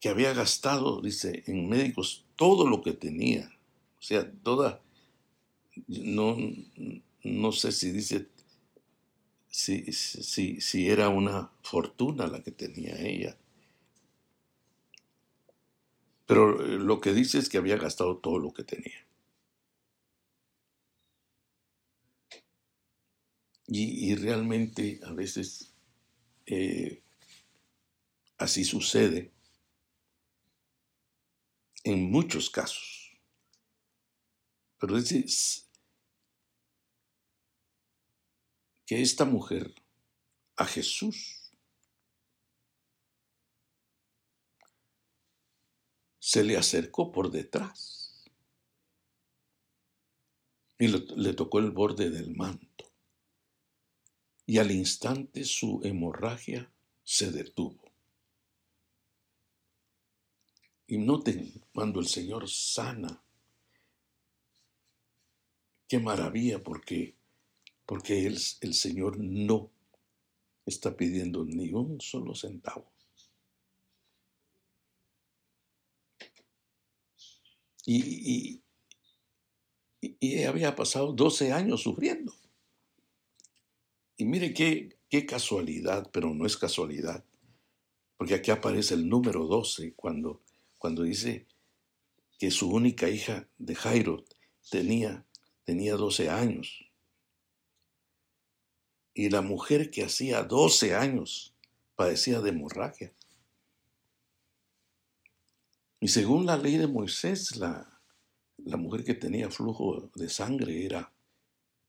que 0.01 0.09
había 0.09 0.33
gastado, 0.33 1.03
dice, 1.03 1.43
en 1.49 1.69
médicos 1.69 2.25
todo 2.35 2.67
lo 2.67 2.81
que 2.81 2.95
tenía, 2.95 3.55
o 3.99 4.03
sea, 4.03 4.33
toda, 4.43 4.81
no, 5.87 6.39
no 7.25 7.53
sé 7.53 7.73
si 7.73 7.93
dice, 7.93 8.29
si, 9.51 9.93
si, 9.93 10.63
si 10.63 10.89
era 10.89 11.11
una 11.11 11.51
fortuna 11.61 12.27
la 12.27 12.43
que 12.43 12.53
tenía 12.53 12.99
ella. 12.99 13.37
Pero 16.25 16.65
eh, 16.65 16.79
lo 16.79 17.03
que 17.03 17.13
dice 17.13 17.37
es 17.37 17.51
que 17.51 17.59
había 17.59 17.77
gastado 17.77 18.17
todo 18.17 18.39
lo 18.39 18.55
que 18.55 18.65
tenía. 18.65 19.05
Y, 23.67 24.15
realmente 24.17 25.01
a 25.05 25.13
veces 25.13 25.73
eh, 26.47 27.03
así 28.37 28.65
sucede 28.65 29.33
en 31.83 32.11
muchos 32.11 32.51
casos. 32.51 33.19
Pero 34.79 34.99
es 34.99 35.71
que 38.87 39.01
esta 39.01 39.25
mujer 39.25 39.75
a 40.57 40.67
Jesús 40.67 41.53
se 46.19 46.43
le 46.43 46.57
acercó 46.57 47.13
por 47.13 47.31
detrás 47.31 48.25
y 50.79 50.89
le, 50.89 51.35
tocó 51.35 51.59
el 51.61 51.71
borde 51.71 52.11
del 52.11 52.35
manto 52.35 52.84
y 54.47 54.59
al 54.59 54.71
instante 54.71 55.45
su 55.45 55.81
hemorragia 55.85 56.71
se 57.03 57.31
detuvo. 57.31 57.83
Y 60.87 60.99
noten 60.99 61.63
cuando 61.73 62.01
el 62.01 62.07
Señor 62.07 62.49
sana. 62.49 63.23
Qué 65.89 65.99
maravilla 65.99 66.63
porque, 66.63 67.15
porque 67.87 68.27
el, 68.27 68.39
el 68.61 68.75
Señor 68.75 69.19
no 69.19 69.71
está 70.67 70.97
pidiendo 70.97 71.45
ni 71.45 71.73
un 71.73 72.01
solo 72.01 72.35
centavo. 72.35 72.91
Y, 77.87 78.63
y, 80.01 80.17
y, 80.21 80.45
había 80.45 80.75
pasado 80.75 81.13
12 81.13 81.53
años 81.53 81.83
sufriendo. 81.83 82.35
Y 84.17 84.25
mire 84.25 84.55
qué, 84.55 84.99
qué 85.09 85.27
casualidad, 85.27 86.11
pero 86.13 86.33
no 86.33 86.47
es 86.47 86.57
casualidad, 86.57 87.25
porque 88.17 88.35
aquí 88.35 88.51
aparece 88.51 88.95
el 88.95 89.09
número 89.09 89.47
12 89.47 89.95
cuando, 89.95 90.43
cuando 90.79 91.03
dice 91.03 91.47
que 92.39 92.51
su 92.51 92.71
única 92.71 93.09
hija 93.09 93.49
de 93.59 93.75
Jairo 93.75 94.25
tenía, 94.71 95.27
tenía 95.65 95.95
12 95.95 96.31
años. 96.31 96.85
Y 99.15 99.31
la 99.31 99.43
mujer 99.43 99.91
que 99.91 100.05
hacía 100.05 100.43
12 100.43 100.95
años 100.95 101.55
padecía 101.95 102.41
de 102.41 102.51
hemorragia. 102.51 103.13
Y 106.01 106.09
según 106.09 106.45
la 106.45 106.57
ley 106.57 106.77
de 106.77 106.87
Moisés, 106.87 107.57
la, 107.57 108.01
la 108.59 108.77
mujer 108.77 109.05
que 109.05 109.15
tenía 109.15 109.51
flujo 109.51 110.11
de 110.15 110.29
sangre 110.29 110.85
era 110.85 111.14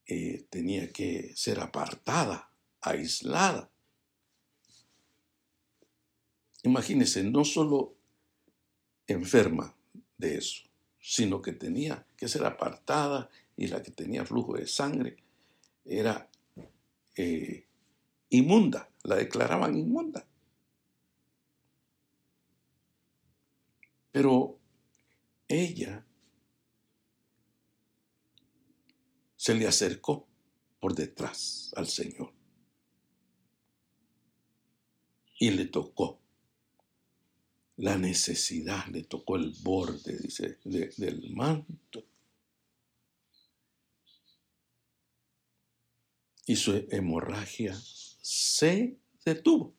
eh, 0.07 0.45
tenía 0.49 0.91
que 0.91 1.33
ser 1.35 1.59
apartada, 1.59 2.51
aislada. 2.81 3.69
Imagínense, 6.63 7.23
no 7.23 7.43
solo 7.43 7.95
enferma 9.07 9.75
de 10.17 10.37
eso, 10.37 10.63
sino 10.99 11.41
que 11.41 11.53
tenía 11.53 12.05
que 12.17 12.27
ser 12.27 12.45
apartada 12.45 13.29
y 13.57 13.67
la 13.67 13.81
que 13.83 13.91
tenía 13.91 14.25
flujo 14.25 14.55
de 14.55 14.67
sangre 14.67 15.17
era 15.85 16.29
eh, 17.15 17.65
inmunda, 18.29 18.89
la 19.03 19.15
declaraban 19.15 19.77
inmunda. 19.77 20.25
Pero 24.11 24.57
ella 25.47 26.05
se 29.45 29.53
le 29.53 29.67
acercó 29.67 30.27
por 30.79 30.95
detrás 30.95 31.71
al 31.75 31.87
Señor 31.87 32.33
y 35.37 35.51
le 35.51 35.65
tocó 35.65 36.19
la 37.75 37.95
necesidad, 37.95 38.87
le 38.87 39.03
tocó 39.03 39.35
el 39.35 39.55
borde, 39.61 40.17
dice, 40.17 40.57
del 40.63 41.29
manto. 41.35 42.07
Y 46.47 46.55
su 46.55 46.83
hemorragia 46.89 47.79
se 48.23 48.97
detuvo. 49.23 49.75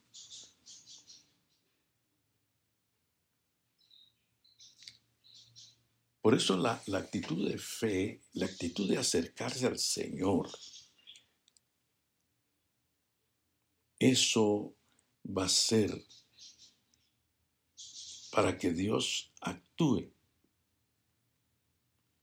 Por 6.27 6.35
eso 6.35 6.57
la, 6.57 6.83
actitud 6.99 7.49
de 7.49 7.57
fe, 7.57 8.21
la 8.33 8.47
actitud 8.47 8.91
de 8.91 8.99
acercarse 8.99 9.65
al 9.65 9.79
Señor, 9.79 10.51
eso 14.01 14.75
va 15.25 15.45
a 15.45 15.49
ser 15.49 16.05
para 18.33 18.59
que 18.59 18.73
Dios 18.73 19.31
actúe. 19.41 20.11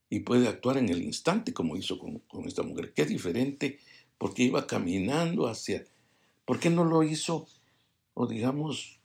Y 0.09 0.19
puede 0.19 0.49
actuar 0.49 0.79
en 0.79 0.89
el 0.89 1.01
instante 1.01 1.53
como 1.53 1.77
hizo 1.77 1.97
con, 1.97 2.19
con, 2.27 2.45
esta 2.45 2.63
mujer. 2.63 2.93
Qué 2.93 3.05
diferente, 3.05 3.79
porque 4.17 4.43
iba 4.43 4.67
caminando 4.67 5.47
hacia... 5.47 5.85
¿Por 6.43 6.59
qué 6.59 6.69
no 6.69 6.83
lo 6.83 7.03
hizo, 7.03 7.47
o 8.15 8.27
digamos, 8.27 8.99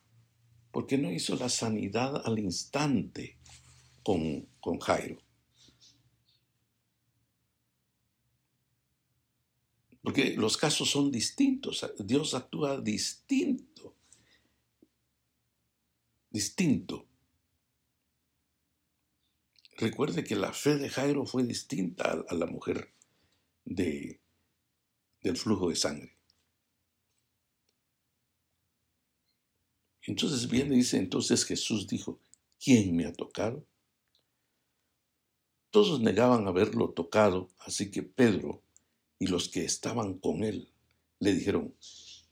por 0.73 0.87
qué 0.87 0.97
no 0.97 1.09
hizo 1.09 1.37
la 1.37 1.47
sanidad 1.47 2.21
al 2.25 2.37
instante? 2.37 3.38
Con, 4.59 4.79
Jairo. 4.79 5.17
Porque 10.01 10.33
los 10.35 10.57
casos 10.57 10.89
son 10.89 11.11
distintos. 11.11 11.85
Dios 11.99 12.33
actúa 12.33 12.81
distinto. 12.81 13.95
Distinto. 16.31 17.07
Recuerde 19.77 20.23
que 20.23 20.35
la 20.35 20.53
fe 20.53 20.77
de 20.77 20.89
Jairo 20.89 21.25
fue 21.25 21.43
distinta 21.43 22.23
a, 22.27 22.33
la 22.33 22.45
mujer 22.47 22.93
de, 23.65 24.19
del 25.21 25.37
flujo 25.37 25.69
de 25.69 25.75
sangre. 25.75 26.17
Entonces 30.01 30.49
viene 30.49 30.73
y 30.73 30.79
dice, 30.79 30.97
entonces 30.97 31.45
Jesús 31.45 31.87
dijo, 31.87 32.19
¿quién 32.57 32.95
me 32.95 33.05
ha 33.05 33.13
tocado? 33.13 33.69
Todos 35.71 36.01
negaban 36.01 36.47
haberlo 36.47 36.89
tocado, 36.89 37.49
así 37.59 37.91
que 37.91 38.01
Pedro 38.01 38.61
y 39.19 39.27
los 39.27 39.49
que 39.49 39.63
estaban 39.65 40.15
con 40.15 40.43
él 40.43 40.69
le 41.19 41.33
dijeron, 41.33 41.75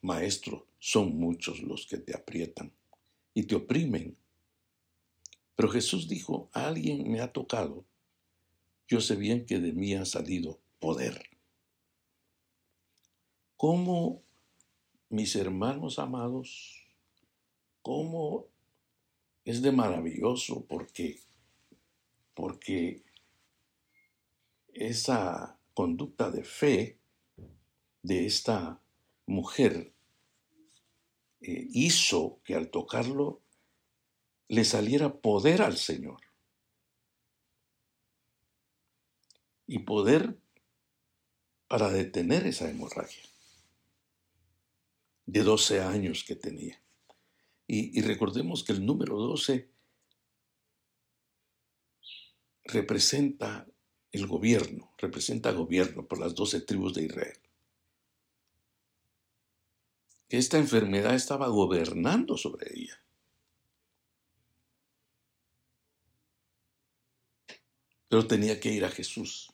Maestro, 0.01 0.65
son 0.79 1.17
muchos 1.19 1.61
los 1.61 1.85
que 1.85 1.97
te 1.97 2.15
aprietan 2.15 2.71
y 3.33 3.43
te 3.43 3.55
oprimen. 3.55 4.17
Pero 5.55 5.69
Jesús 5.69 6.07
dijo, 6.07 6.49
alguien 6.53 7.11
me 7.11 7.19
ha 7.19 7.31
tocado, 7.31 7.85
yo 8.87 9.01
sé 9.01 9.15
bien 9.15 9.45
que 9.45 9.59
de 9.59 9.73
mí 9.73 9.93
ha 9.93 10.05
salido 10.05 10.59
poder. 10.79 11.29
¿Cómo, 13.57 14.21
mis 15.09 15.35
hermanos 15.35 15.99
amados, 15.99 16.85
cómo 17.81 18.45
es 19.45 19.61
de 19.61 19.71
maravilloso 19.71 20.65
porque, 20.67 21.19
porque 22.33 23.06
esa 24.79 25.59
conducta 25.73 26.31
de 26.31 26.43
fe 26.43 26.99
de 28.01 28.25
esta 28.25 28.81
mujer 29.25 29.93
eh, 31.41 31.67
hizo 31.71 32.41
que 32.43 32.55
al 32.55 32.69
tocarlo 32.69 33.41
le 34.47 34.63
saliera 34.63 35.19
poder 35.19 35.61
al 35.61 35.77
Señor. 35.77 36.21
Y 39.65 39.79
poder 39.79 40.39
para 41.67 41.89
detener 41.89 42.47
esa 42.47 42.69
hemorragia 42.69 43.23
de 45.25 45.43
12 45.43 45.81
años 45.81 46.23
que 46.23 46.35
tenía. 46.35 46.81
Y, 47.67 47.99
y 47.99 48.01
recordemos 48.01 48.63
que 48.63 48.71
el 48.71 48.85
número 48.85 49.17
12 49.17 49.69
representa 52.63 53.67
el 54.11 54.27
gobierno, 54.27 54.93
representa 54.97 55.51
gobierno 55.51 56.07
por 56.07 56.19
las 56.19 56.35
doce 56.35 56.61
tribus 56.61 56.93
de 56.93 57.03
Israel. 57.03 57.37
Esta 60.29 60.57
enfermedad 60.57 61.15
estaba 61.15 61.47
gobernando 61.47 62.37
sobre 62.37 62.67
ella. 62.73 63.01
Pero 68.09 68.27
tenía 68.27 68.59
que 68.59 68.71
ir 68.71 68.85
a 68.85 68.89
Jesús 68.89 69.53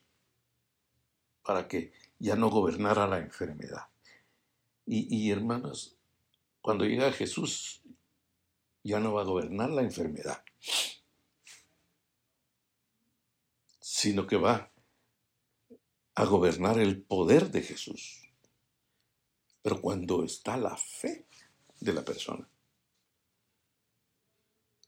para 1.44 1.68
que 1.68 1.94
ya 2.20 2.36
no 2.36 2.50
gobernara 2.50 3.08
la 3.08 3.20
enfermedad. 3.20 3.88
Y, 4.86 5.16
y 5.16 5.32
hermanos, 5.32 5.98
cuando 6.62 6.86
llega 6.86 7.12
Jesús, 7.12 7.82
ya 8.84 9.00
no 9.00 9.13
va 9.13 9.22
a 9.22 9.26
gobernar 9.26 9.70
la 9.70 9.82
enfermedad. 9.82 10.44
Sino 14.04 14.28
que 14.28 14.36
va 14.36 14.70
a 16.16 16.26
gobernar 16.26 16.78
el 16.78 17.02
poder 17.02 17.52
de 17.52 17.62
Jesús. 17.62 18.30
Pero 19.62 19.80
cuando 19.80 20.26
está 20.26 20.58
la 20.58 20.76
fe 20.76 21.26
de 21.80 21.94
la 21.94 22.04
persona. 22.04 22.46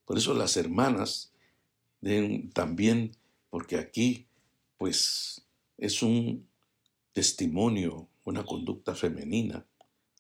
Por 0.04 0.18
eso 0.18 0.34
las 0.34 0.58
hermanas 0.58 1.32
den 2.02 2.52
también, 2.52 3.16
porque 3.50 3.78
aquí 3.78 4.28
pues 4.78 5.48
es 5.78 6.04
un 6.04 6.50
testimonio, 7.14 8.10
una 8.26 8.44
conducta 8.44 8.96
femenina 8.96 9.66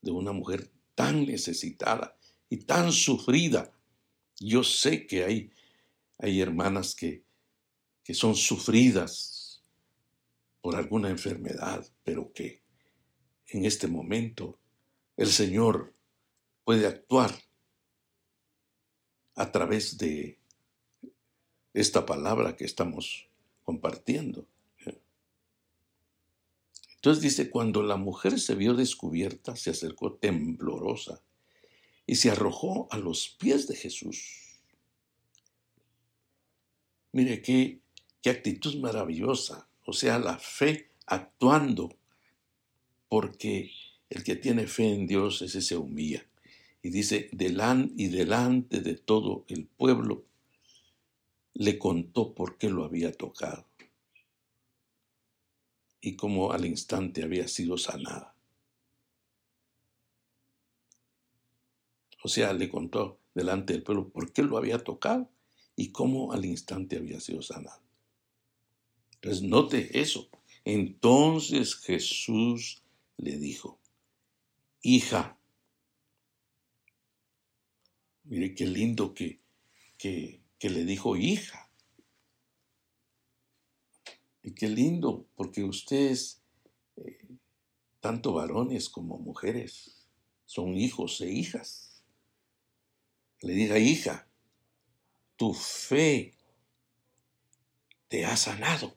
de 0.01 0.11
una 0.11 0.31
mujer 0.31 0.71
tan 0.95 1.25
necesitada 1.25 2.17
y 2.49 2.59
tan 2.59 2.93
sufrida. 2.93 3.73
Yo 4.39 4.63
sé 4.63 5.05
que 5.05 5.25
hay, 5.25 5.51
hay 6.17 6.39
hermanas 6.39 6.95
que, 6.95 7.24
que 8.05 8.13
son 8.13 8.35
sufridas 8.35 9.63
por 10.61 10.75
alguna 10.75 11.09
enfermedad, 11.09 11.85
pero 12.03 12.31
que 12.31 12.61
en 13.47 13.65
este 13.65 13.87
momento 13.87 14.59
el 15.17 15.27
Señor 15.27 15.95
puede 16.63 16.85
actuar 16.85 17.33
a 19.33 19.51
través 19.51 19.97
de 19.97 20.39
esta 21.73 22.05
palabra 22.05 22.55
que 22.55 22.65
estamos 22.65 23.27
compartiendo. 23.63 24.47
Entonces 26.95 27.23
dice, 27.23 27.49
cuando 27.49 27.81
la 27.83 27.97
mujer 27.97 28.39
se 28.39 28.55
vio 28.55 28.75
descubierta, 28.75 29.55
se 29.55 29.71
acercó 29.71 30.13
temblorosa 30.13 31.21
y 32.05 32.15
se 32.15 32.29
arrojó 32.29 32.87
a 32.91 32.97
los 32.97 33.29
pies 33.29 33.67
de 33.67 33.75
Jesús. 33.75 34.59
Mire 37.11 37.41
qué, 37.41 37.81
qué 38.25 38.31
actitud 38.31 38.77
maravillosa, 38.77 39.67
o 39.85 39.93
sea, 39.93 40.17
la 40.17 40.39
fe 40.39 40.89
actuando, 41.05 41.95
porque 43.07 43.69
el 44.09 44.23
que 44.23 44.35
tiene 44.35 44.65
fe 44.65 44.95
en 44.95 45.05
Dios, 45.05 45.43
ese 45.43 45.61
se 45.61 45.77
humilla. 45.77 46.25
Y 46.81 46.89
dice, 46.89 47.29
delante 47.33 47.93
y 47.95 48.07
delante 48.07 48.81
de 48.81 48.95
todo 48.95 49.45
el 49.47 49.67
pueblo, 49.67 50.25
le 51.53 51.77
contó 51.77 52.33
por 52.33 52.57
qué 52.57 52.71
lo 52.71 52.83
había 52.83 53.11
tocado 53.11 53.67
y 56.01 56.15
cómo 56.15 56.51
al 56.51 56.65
instante 56.65 57.21
había 57.21 57.47
sido 57.47 57.77
sanada. 57.77 58.33
O 62.23 62.27
sea, 62.27 62.53
le 62.53 62.69
contó 62.69 63.19
delante 63.35 63.73
del 63.73 63.83
pueblo 63.83 64.09
por 64.09 64.33
qué 64.33 64.41
lo 64.41 64.57
había 64.57 64.79
tocado 64.79 65.29
y 65.75 65.91
cómo 65.91 66.31
al 66.33 66.43
instante 66.43 66.97
había 66.97 67.19
sido 67.19 67.43
sanada. 67.43 67.84
Entonces, 69.25 69.49
note 69.49 69.99
eso. 69.99 70.29
Entonces 70.65 71.73
Jesús 71.77 72.83
le 73.17 73.39
dijo, 73.39 73.79
hija, 74.83 75.39
mire 78.25 78.53
qué 78.53 78.67
lindo 78.67 79.15
que, 79.15 79.41
que, 79.97 80.43
que 80.59 80.69
le 80.69 80.85
dijo 80.85 81.17
hija. 81.17 81.71
Y 84.43 84.51
qué 84.51 84.69
lindo, 84.69 85.25
porque 85.35 85.63
ustedes, 85.63 86.43
eh, 86.97 87.17
tanto 88.01 88.31
varones 88.31 88.89
como 88.89 89.17
mujeres, 89.17 90.07
son 90.45 90.75
hijos 90.75 91.19
e 91.21 91.31
hijas. 91.31 92.03
Le 93.41 93.53
diga, 93.53 93.79
hija, 93.79 94.27
tu 95.35 95.55
fe 95.55 96.35
te 98.07 98.23
ha 98.23 98.37
sanado. 98.37 98.95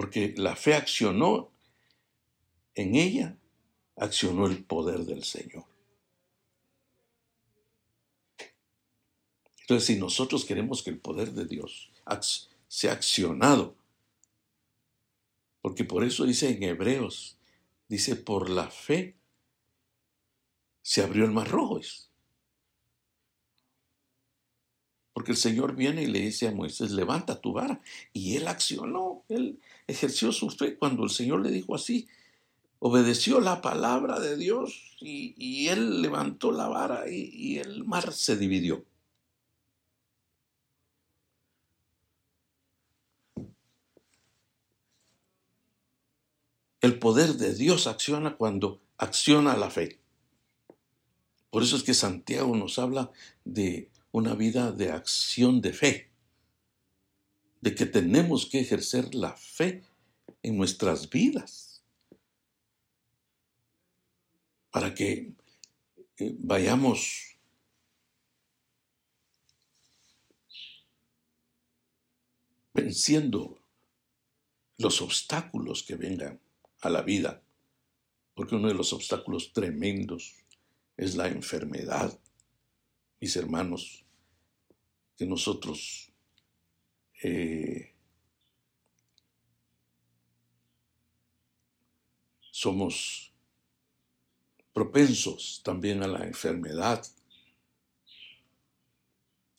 Porque 0.00 0.32
la 0.34 0.56
fe 0.56 0.72
accionó 0.72 1.50
en 2.74 2.94
ella, 2.94 3.36
accionó 3.96 4.46
el 4.46 4.64
poder 4.64 5.00
del 5.00 5.24
Señor. 5.24 5.66
Entonces, 9.60 9.86
si 9.86 9.98
nosotros 9.98 10.46
queremos 10.46 10.82
que 10.82 10.88
el 10.88 10.98
poder 10.98 11.32
de 11.32 11.44
Dios 11.44 11.92
se 12.66 12.88
ha 12.88 12.92
accionado. 12.94 13.76
Porque 15.60 15.84
por 15.84 16.02
eso 16.02 16.24
dice 16.24 16.48
en 16.48 16.62
Hebreos, 16.62 17.36
dice, 17.86 18.16
por 18.16 18.48
la 18.48 18.70
fe 18.70 19.18
se 20.80 21.02
abrió 21.02 21.26
el 21.26 21.32
mar 21.32 21.48
rojo. 21.50 21.78
Porque 25.12 25.32
el 25.32 25.36
Señor 25.36 25.76
viene 25.76 26.04
y 26.04 26.06
le 26.06 26.20
dice 26.20 26.48
a 26.48 26.52
Moisés, 26.52 26.90
levanta 26.92 27.42
tu 27.42 27.52
vara. 27.52 27.82
Y 28.14 28.36
él 28.36 28.48
accionó, 28.48 29.24
él 29.28 29.60
ejerció 29.90 30.32
su 30.32 30.50
fe 30.50 30.76
cuando 30.76 31.04
el 31.04 31.10
Señor 31.10 31.42
le 31.42 31.50
dijo 31.50 31.74
así. 31.74 32.08
Obedeció 32.78 33.40
la 33.40 33.60
palabra 33.60 34.20
de 34.20 34.36
Dios 34.36 34.96
y, 35.00 35.68
él 35.68 36.00
levantó 36.02 36.52
la 36.52 36.68
vara 36.68 37.04
y 37.10 37.58
el 37.58 37.84
mar 37.84 38.12
se 38.12 38.36
dividió. 38.36 38.84
El 46.80 46.98
poder 46.98 47.34
de 47.34 47.54
Dios 47.54 47.86
acciona 47.86 48.36
cuando 48.36 48.80
acciona 48.96 49.56
la 49.56 49.70
fe. 49.70 50.00
Por 51.50 51.62
eso 51.62 51.76
es 51.76 51.82
que 51.82 51.94
Santiago 51.94 52.56
nos 52.56 52.78
habla 52.78 53.10
de 53.44 53.90
una 54.12 54.34
vida 54.34 54.72
de 54.72 54.90
acción 54.90 55.60
de 55.60 55.72
fe, 55.72 56.09
de 57.60 57.74
que 57.74 57.86
tenemos 57.86 58.46
que 58.46 58.60
ejercer 58.60 59.14
la 59.14 59.36
fe 59.36 59.82
en 60.42 60.56
nuestras 60.56 61.08
vidas 61.08 61.82
para 64.70 64.94
que 64.94 65.32
eh, 66.16 66.34
vayamos 66.38 67.36
venciendo 72.72 73.58
los 74.78 75.02
obstáculos 75.02 75.82
que 75.82 75.96
vengan 75.96 76.40
a 76.80 76.88
la 76.88 77.02
vida, 77.02 77.42
porque 78.34 78.54
uno 78.54 78.68
de 78.68 78.74
los 78.74 78.92
obstáculos 78.92 79.52
tremendos 79.52 80.34
es 80.96 81.16
la 81.16 81.28
enfermedad. 81.28 82.18
Mis 83.20 83.36
hermanos, 83.36 84.04
que 85.18 85.26
nosotros 85.26 86.09
eh, 87.22 87.94
somos 92.50 93.32
propensos 94.72 95.60
también 95.64 96.02
a 96.02 96.08
la 96.08 96.24
enfermedad. 96.24 97.04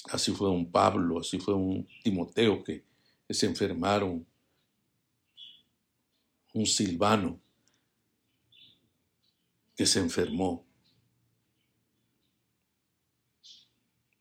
Así 0.05 0.31
fue 0.31 0.49
un 0.49 0.71
Pablo, 0.71 1.19
así 1.19 1.39
fue 1.39 1.53
un 1.53 1.87
Timoteo 2.03 2.63
que 2.63 2.83
se 3.29 3.45
enfermaron 3.45 4.25
un 6.53 6.65
silvano 6.65 7.39
que 9.75 9.85
se 9.85 9.99
enfermó. 9.99 10.65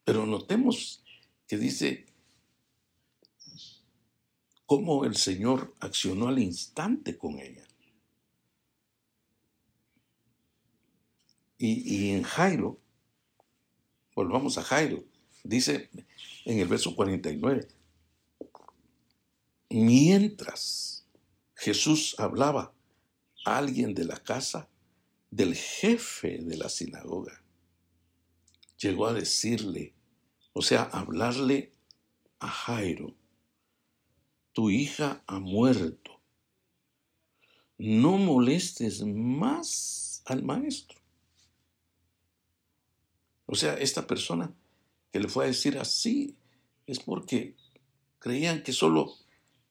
Pero 0.04 0.26
notemos 0.26 1.02
que 1.46 1.56
dice 1.56 2.09
cómo 4.70 5.04
el 5.04 5.16
Señor 5.16 5.74
accionó 5.80 6.28
al 6.28 6.38
instante 6.38 7.18
con 7.18 7.40
ella. 7.40 7.66
Y, 11.58 12.10
en 12.12 12.22
Jairo, 12.22 12.78
volvamos 14.14 14.58
a 14.58 14.62
Jairo, 14.62 15.02
dice 15.42 15.90
en 16.44 16.60
el 16.60 16.68
verso 16.68 16.94
49, 16.94 17.66
mientras 19.70 21.04
Jesús 21.56 22.14
hablaba 22.20 22.72
alguien 23.44 23.92
de 23.92 24.04
la 24.04 24.18
casa 24.18 24.68
del 25.32 25.56
jefe 25.56 26.38
de 26.38 26.56
la 26.56 26.68
sinagoga. 26.68 27.42
Llegó 28.78 29.08
a 29.08 29.14
decirle, 29.14 29.94
o 30.52 30.62
sea, 30.62 30.84
hablarle 30.84 31.72
a 32.38 32.46
Jairo, 32.46 33.16
tu 34.52 34.70
hija 34.70 35.22
ha 35.26 35.38
muerto. 35.38 36.20
No 37.78 38.18
molestes 38.18 39.02
más 39.04 40.22
al 40.26 40.42
maestro. 40.42 40.98
O 43.46 43.54
sea, 43.54 43.74
esta 43.74 44.06
persona 44.06 44.54
que 45.12 45.18
le 45.18 45.28
fue 45.28 45.44
a 45.44 45.48
decir 45.48 45.78
así 45.78 46.36
es 46.86 47.00
porque 47.00 47.56
creían 48.18 48.62
que 48.62 48.72
solo 48.72 49.14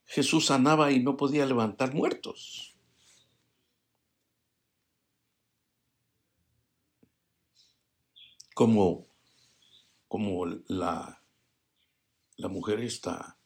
Jesús 0.05 0.47
sanaba 0.47 0.91
y 0.91 1.01
no 1.01 1.15
podía 1.15 1.45
levantar 1.45 1.93
muertos. 1.93 2.75
Como, 8.53 9.07
como 10.09 10.45
la, 10.67 11.21
la 12.35 12.47
mujer 12.49 12.81
está, 12.81 13.38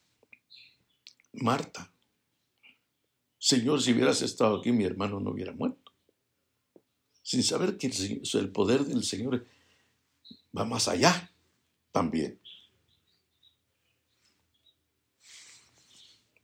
Marta, 1.34 1.92
Señor, 3.38 3.82
si 3.82 3.92
hubieras 3.92 4.22
estado 4.22 4.56
aquí, 4.56 4.72
mi 4.72 4.84
hermano 4.84 5.20
no 5.20 5.30
hubiera 5.30 5.52
muerto. 5.52 5.92
Sin 7.22 7.42
saber 7.42 7.76
que 7.76 7.88
el 7.88 8.50
poder 8.50 8.84
del 8.84 9.04
Señor 9.04 9.46
va 10.56 10.64
más 10.64 10.88
allá 10.88 11.30
también. 11.92 12.40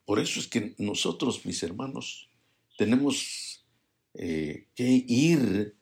Por 0.04 0.18
eso 0.18 0.40
es 0.40 0.48
que 0.48 0.74
nosotros, 0.78 1.46
mis 1.46 1.62
hermanos, 1.62 2.28
tenemos 2.76 3.64
eh, 4.14 4.66
que 4.74 5.04
ir 5.06 5.76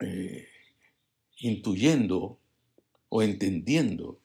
eh, 0.00 0.48
intuyendo 1.38 2.38
o 3.08 3.22
entendiendo 3.22 4.19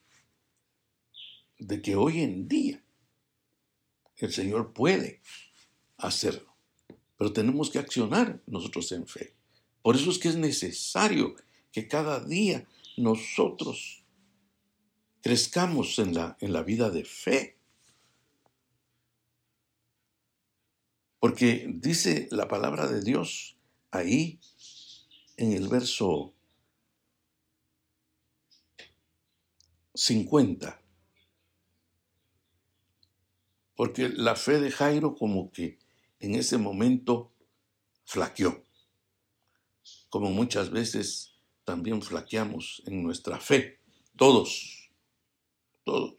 de 1.58 1.82
que 1.82 1.96
hoy 1.96 2.20
en 2.20 2.48
día 2.48 2.82
el 4.16 4.32
Señor 4.32 4.72
puede 4.72 5.20
hacerlo, 5.98 6.56
pero 7.16 7.32
tenemos 7.32 7.70
que 7.70 7.78
accionar 7.78 8.42
nosotros 8.46 8.90
en 8.92 9.06
fe. 9.06 9.34
Por 9.82 9.96
eso 9.96 10.10
es 10.10 10.18
que 10.18 10.28
es 10.28 10.36
necesario 10.36 11.36
que 11.72 11.88
cada 11.88 12.24
día 12.24 12.66
nosotros 12.96 14.02
crezcamos 15.22 15.98
en 15.98 16.14
la, 16.14 16.36
en 16.40 16.52
la 16.52 16.62
vida 16.62 16.90
de 16.90 17.04
fe. 17.04 17.58
Porque 21.18 21.66
dice 21.74 22.28
la 22.30 22.48
palabra 22.48 22.86
de 22.86 23.02
Dios 23.02 23.56
ahí 23.90 24.38
en 25.36 25.52
el 25.52 25.68
verso 25.68 26.32
50. 29.94 30.85
Porque 33.76 34.08
la 34.08 34.34
fe 34.34 34.58
de 34.58 34.70
Jairo 34.70 35.14
como 35.14 35.52
que 35.52 35.78
en 36.18 36.34
ese 36.34 36.58
momento 36.58 37.30
flaqueó. 38.04 38.64
Como 40.08 40.30
muchas 40.30 40.70
veces 40.70 41.34
también 41.64 42.00
flaqueamos 42.00 42.82
en 42.86 43.02
nuestra 43.02 43.38
fe. 43.38 43.80
Todos, 44.16 44.88
todos, 45.84 46.14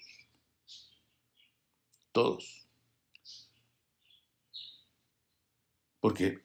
todos. 2.12 2.68
Porque 6.00 6.40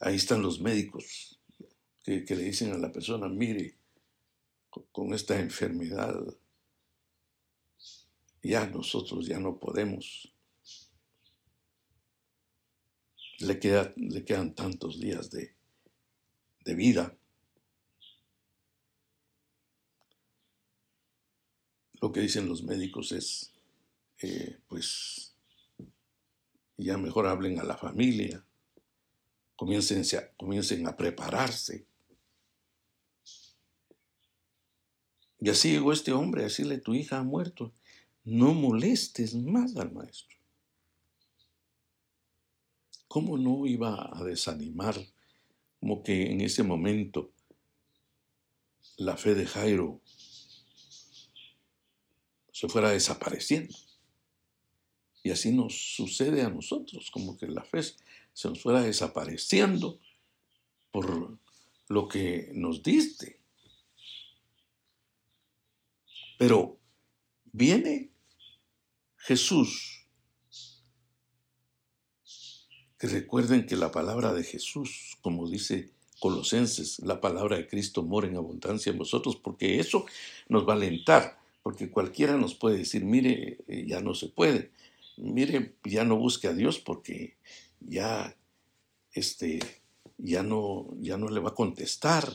ahí 0.00 0.16
están 0.16 0.42
los 0.42 0.60
médicos 0.60 1.38
que, 2.02 2.24
le 2.28 2.42
dicen 2.42 2.72
a 2.72 2.78
la 2.78 2.92
persona, 2.92 3.28
mire, 3.28 3.76
con 4.92 5.14
esta 5.14 5.38
enfermedad 5.38 6.14
ya 8.42 8.66
nosotros 8.66 9.26
ya 9.26 9.38
no 9.38 9.58
podemos. 9.58 10.32
Le, 13.38 13.58
queda, 13.58 13.92
le 13.96 14.24
quedan 14.24 14.54
tantos 14.54 15.00
días 15.00 15.30
de, 15.30 15.54
de 16.64 16.74
vida. 16.74 17.16
Lo 22.00 22.12
que 22.12 22.20
dicen 22.20 22.48
los 22.48 22.62
médicos 22.62 23.12
es, 23.12 23.52
eh, 24.22 24.58
pues, 24.68 25.34
ya 26.76 26.98
mejor 26.98 27.26
hablen 27.26 27.58
a 27.58 27.64
la 27.64 27.76
familia, 27.76 28.44
comiencen 29.56 30.02
comiencen 30.36 30.86
a 30.86 30.96
prepararse. 30.96 31.86
Y 35.40 35.50
así 35.50 35.70
llegó 35.70 35.92
este 35.92 36.12
hombre 36.12 36.42
a 36.42 36.44
decirle, 36.44 36.78
tu 36.78 36.94
hija 36.94 37.18
ha 37.18 37.22
muerto 37.22 37.72
no 38.26 38.52
molestes 38.54 39.34
más 39.34 39.76
al 39.76 39.92
maestro. 39.92 40.35
¿Cómo 43.16 43.38
no 43.38 43.66
iba 43.66 44.10
a 44.12 44.22
desanimar? 44.24 44.94
Como 45.80 46.02
que 46.02 46.30
en 46.30 46.42
ese 46.42 46.62
momento 46.62 47.32
la 48.98 49.16
fe 49.16 49.34
de 49.34 49.46
Jairo 49.46 50.02
se 52.52 52.68
fuera 52.68 52.90
desapareciendo. 52.90 53.74
Y 55.22 55.30
así 55.30 55.50
nos 55.50 55.94
sucede 55.96 56.42
a 56.42 56.50
nosotros, 56.50 57.10
como 57.10 57.38
que 57.38 57.46
la 57.46 57.64
fe 57.64 57.84
se 58.34 58.50
nos 58.50 58.60
fuera 58.60 58.82
desapareciendo 58.82 59.98
por 60.90 61.38
lo 61.88 62.08
que 62.08 62.50
nos 62.52 62.82
diste. 62.82 63.40
Pero 66.36 66.78
viene 67.44 68.10
Jesús, 69.16 70.06
que 72.22 72.85
recuerden 73.00 73.66
que 73.66 73.76
la 73.76 73.92
palabra 73.92 74.32
de 74.32 74.42
Jesús, 74.42 75.18
como 75.20 75.48
dice 75.48 75.90
Colosenses, 76.20 76.98
la 77.00 77.20
palabra 77.20 77.56
de 77.56 77.66
Cristo 77.66 78.02
mora 78.02 78.26
en 78.26 78.36
abundancia 78.36 78.90
en 78.90 78.98
vosotros, 78.98 79.36
porque 79.36 79.80
eso 79.80 80.06
nos 80.48 80.66
va 80.66 80.72
a 80.72 80.76
alentar, 80.76 81.38
porque 81.62 81.90
cualquiera 81.90 82.36
nos 82.36 82.54
puede 82.54 82.78
decir, 82.78 83.04
mire, 83.04 83.58
eh, 83.68 83.84
ya 83.86 84.00
no 84.00 84.14
se 84.14 84.28
puede, 84.28 84.70
mire, 85.16 85.74
ya 85.84 86.04
no 86.04 86.16
busque 86.16 86.48
a 86.48 86.54
Dios 86.54 86.78
porque 86.78 87.36
ya, 87.80 88.34
este, 89.12 89.60
ya 90.16 90.42
no, 90.42 90.88
ya 91.00 91.18
no 91.18 91.28
le 91.28 91.40
va 91.40 91.50
a 91.50 91.54
contestar, 91.54 92.32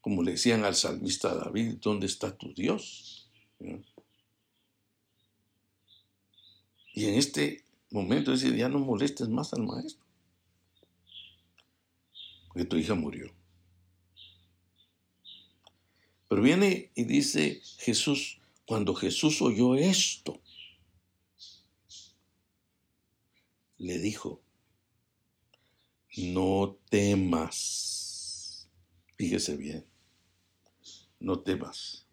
como 0.00 0.22
le 0.22 0.32
decían 0.32 0.64
al 0.64 0.76
salmista 0.76 1.34
David, 1.34 1.78
¿dónde 1.82 2.06
está 2.06 2.36
tu 2.36 2.54
Dios? 2.54 3.28
Y 6.94 7.06
en 7.06 7.14
este 7.14 7.64
momento 7.90 8.32
dice, 8.32 8.56
ya 8.56 8.68
no 8.68 8.78
molestes 8.78 9.28
más 9.28 9.52
al 9.52 9.64
maestro. 9.64 10.04
Porque 12.48 12.64
tu 12.64 12.76
hija 12.76 12.94
murió. 12.94 13.32
Pero 16.28 16.42
viene 16.42 16.90
y 16.94 17.04
dice 17.04 17.62
Jesús, 17.78 18.38
cuando 18.66 18.94
Jesús 18.94 19.40
oyó 19.40 19.74
esto, 19.74 20.40
le 23.78 23.98
dijo, 23.98 24.42
no 26.16 26.76
temas. 26.90 28.68
Fíjese 29.16 29.56
bien, 29.56 29.86
no 31.18 31.40
temas. 31.40 32.06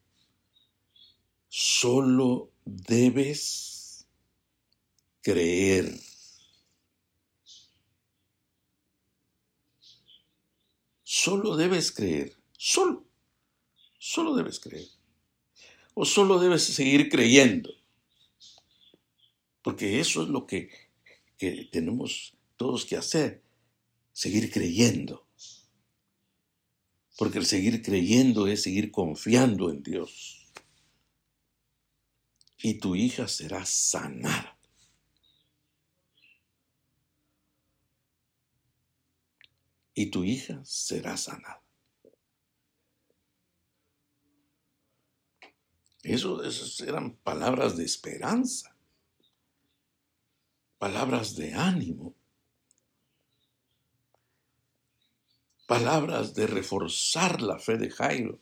Solo 1.50 2.52
debes 2.66 3.75
creer. 5.26 6.00
Solo 11.02 11.58
debes 11.58 11.92
creer, 11.92 12.38
solo, 12.56 13.04
solo 13.98 14.36
debes 14.36 14.60
creer. 14.60 14.88
O 15.96 16.06
solo 16.06 16.38
debes 16.40 16.66
seguir 16.66 17.10
creyendo. 17.10 17.72
Porque 19.64 20.00
eso 20.00 20.22
es 20.22 20.30
lo 20.30 20.46
que, 20.46 20.70
que 21.40 21.70
tenemos 21.72 22.36
todos 22.56 22.86
que 22.86 22.96
hacer, 22.96 23.42
seguir 24.14 24.52
creyendo. 24.52 25.26
Porque 27.18 27.40
el 27.40 27.48
seguir 27.48 27.82
creyendo 27.82 28.46
es 28.46 28.62
seguir 28.62 28.92
confiando 28.92 29.72
en 29.72 29.82
Dios. 29.82 30.46
Y 32.60 32.76
tu 32.76 32.96
hija 32.96 33.28
será 33.28 33.66
sanada. 33.66 34.55
Y 39.96 40.12
tu 40.12 40.24
hija 40.26 40.62
será 40.66 41.16
sanada. 41.18 41.64
Eso, 46.04 46.44
esas 46.44 46.80
eran 46.82 47.16
palabras 47.16 47.78
de 47.78 47.86
esperanza, 47.86 48.76
palabras 50.78 51.36
de 51.36 51.56
ánimo, 51.56 52.14
palabras 55.66 56.36
de 56.36 56.46
reforzar 56.46 57.42
la 57.42 57.58
fe 57.58 57.78
de 57.78 57.90
Jairo. 57.90 58.40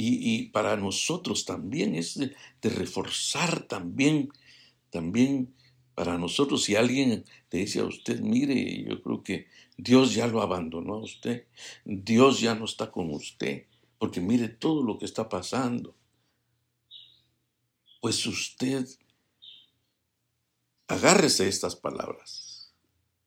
Y, 0.00 0.50
para 0.50 0.76
nosotros 0.76 1.44
también 1.44 1.96
es 1.96 2.16
de, 2.16 2.34
de 2.62 2.70
reforzar 2.70 3.66
también, 3.66 4.28
también 4.90 5.52
para 5.98 6.16
nosotros, 6.16 6.62
si 6.62 6.76
alguien 6.76 7.24
te 7.48 7.58
dice 7.58 7.80
a 7.80 7.84
usted, 7.84 8.20
mire, 8.20 8.84
yo 8.84 9.02
creo 9.02 9.24
que 9.24 9.48
Dios 9.76 10.14
ya 10.14 10.28
lo 10.28 10.40
abandonó 10.40 10.94
a 10.94 11.02
usted, 11.02 11.48
Dios 11.84 12.38
ya 12.38 12.54
no 12.54 12.66
está 12.66 12.92
con 12.92 13.10
usted, 13.12 13.66
porque 13.98 14.20
mire 14.20 14.48
todo 14.48 14.84
lo 14.84 14.96
que 14.96 15.06
está 15.06 15.28
pasando. 15.28 15.96
Pues 18.00 18.24
usted 18.26 18.86
agárrese 20.86 21.48
estas 21.48 21.74
palabras, 21.74 22.72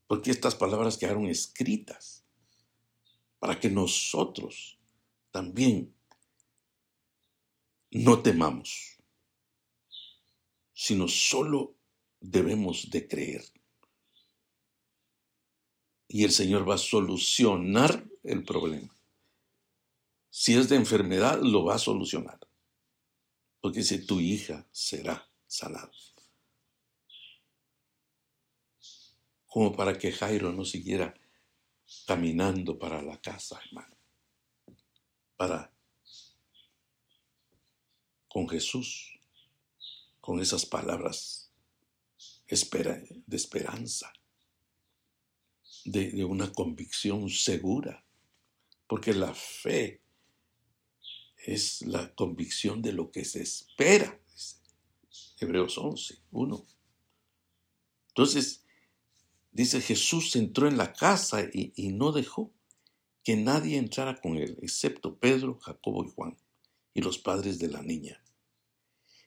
porque 0.07 0.31
estas 0.31 0.55
palabras 0.55 0.97
quedaron 0.97 1.25
escritas 1.25 2.23
para 3.39 3.59
que 3.59 3.69
nosotros 3.69 4.79
también 5.31 5.93
no 7.89 8.21
temamos, 8.21 8.95
sino 10.71 11.09
solo 11.09 11.80
debemos 12.21 12.89
de 12.89 13.07
creer. 13.07 13.43
Y 16.07 16.23
el 16.23 16.31
Señor 16.31 16.69
va 16.69 16.75
a 16.75 16.77
solucionar 16.77 18.05
el 18.23 18.43
problema. 18.43 18.93
Si 20.29 20.53
es 20.55 20.69
de 20.69 20.75
enfermedad, 20.75 21.41
lo 21.41 21.65
va 21.65 21.75
a 21.75 21.79
solucionar. 21.79 22.39
Porque 23.59 23.79
dice, 23.79 23.99
tu 23.99 24.19
hija 24.19 24.65
será 24.71 25.27
sanada. 25.47 25.91
Como 29.47 29.75
para 29.75 29.97
que 29.97 30.11
Jairo 30.11 30.53
no 30.53 30.63
siguiera 30.63 31.13
caminando 32.07 32.77
para 32.79 33.01
la 33.01 33.19
casa, 33.19 33.59
hermano. 33.65 33.97
Para 35.35 35.73
con 38.29 38.47
Jesús, 38.47 39.19
con 40.21 40.39
esas 40.39 40.65
palabras 40.65 41.40
de 42.51 43.37
esperanza, 43.37 44.11
de, 45.85 46.11
de 46.11 46.25
una 46.25 46.51
convicción 46.51 47.29
segura, 47.29 48.05
porque 48.87 49.13
la 49.13 49.33
fe 49.33 50.01
es 51.45 51.81
la 51.83 52.13
convicción 52.13 52.81
de 52.81 52.91
lo 52.91 53.09
que 53.09 53.23
se 53.23 53.41
espera. 53.41 54.19
Hebreos 55.39 55.77
11, 55.77 56.19
1. 56.31 56.65
Entonces, 58.09 58.65
dice 59.51 59.81
Jesús 59.81 60.35
entró 60.35 60.67
en 60.67 60.77
la 60.77 60.93
casa 60.93 61.43
y, 61.53 61.73
y, 61.75 61.93
no 61.93 62.11
dejó 62.11 62.53
que 63.23 63.37
nadie 63.37 63.77
entrara 63.77 64.19
con 64.19 64.35
él, 64.35 64.57
excepto 64.61 65.17
Pedro, 65.17 65.57
Jacobo 65.59 66.03
y 66.03 66.09
Juan, 66.09 66.37
y 66.93 67.01
los 67.01 67.17
padres 67.17 67.59
de 67.59 67.69
la 67.69 67.81
niña. 67.81 68.23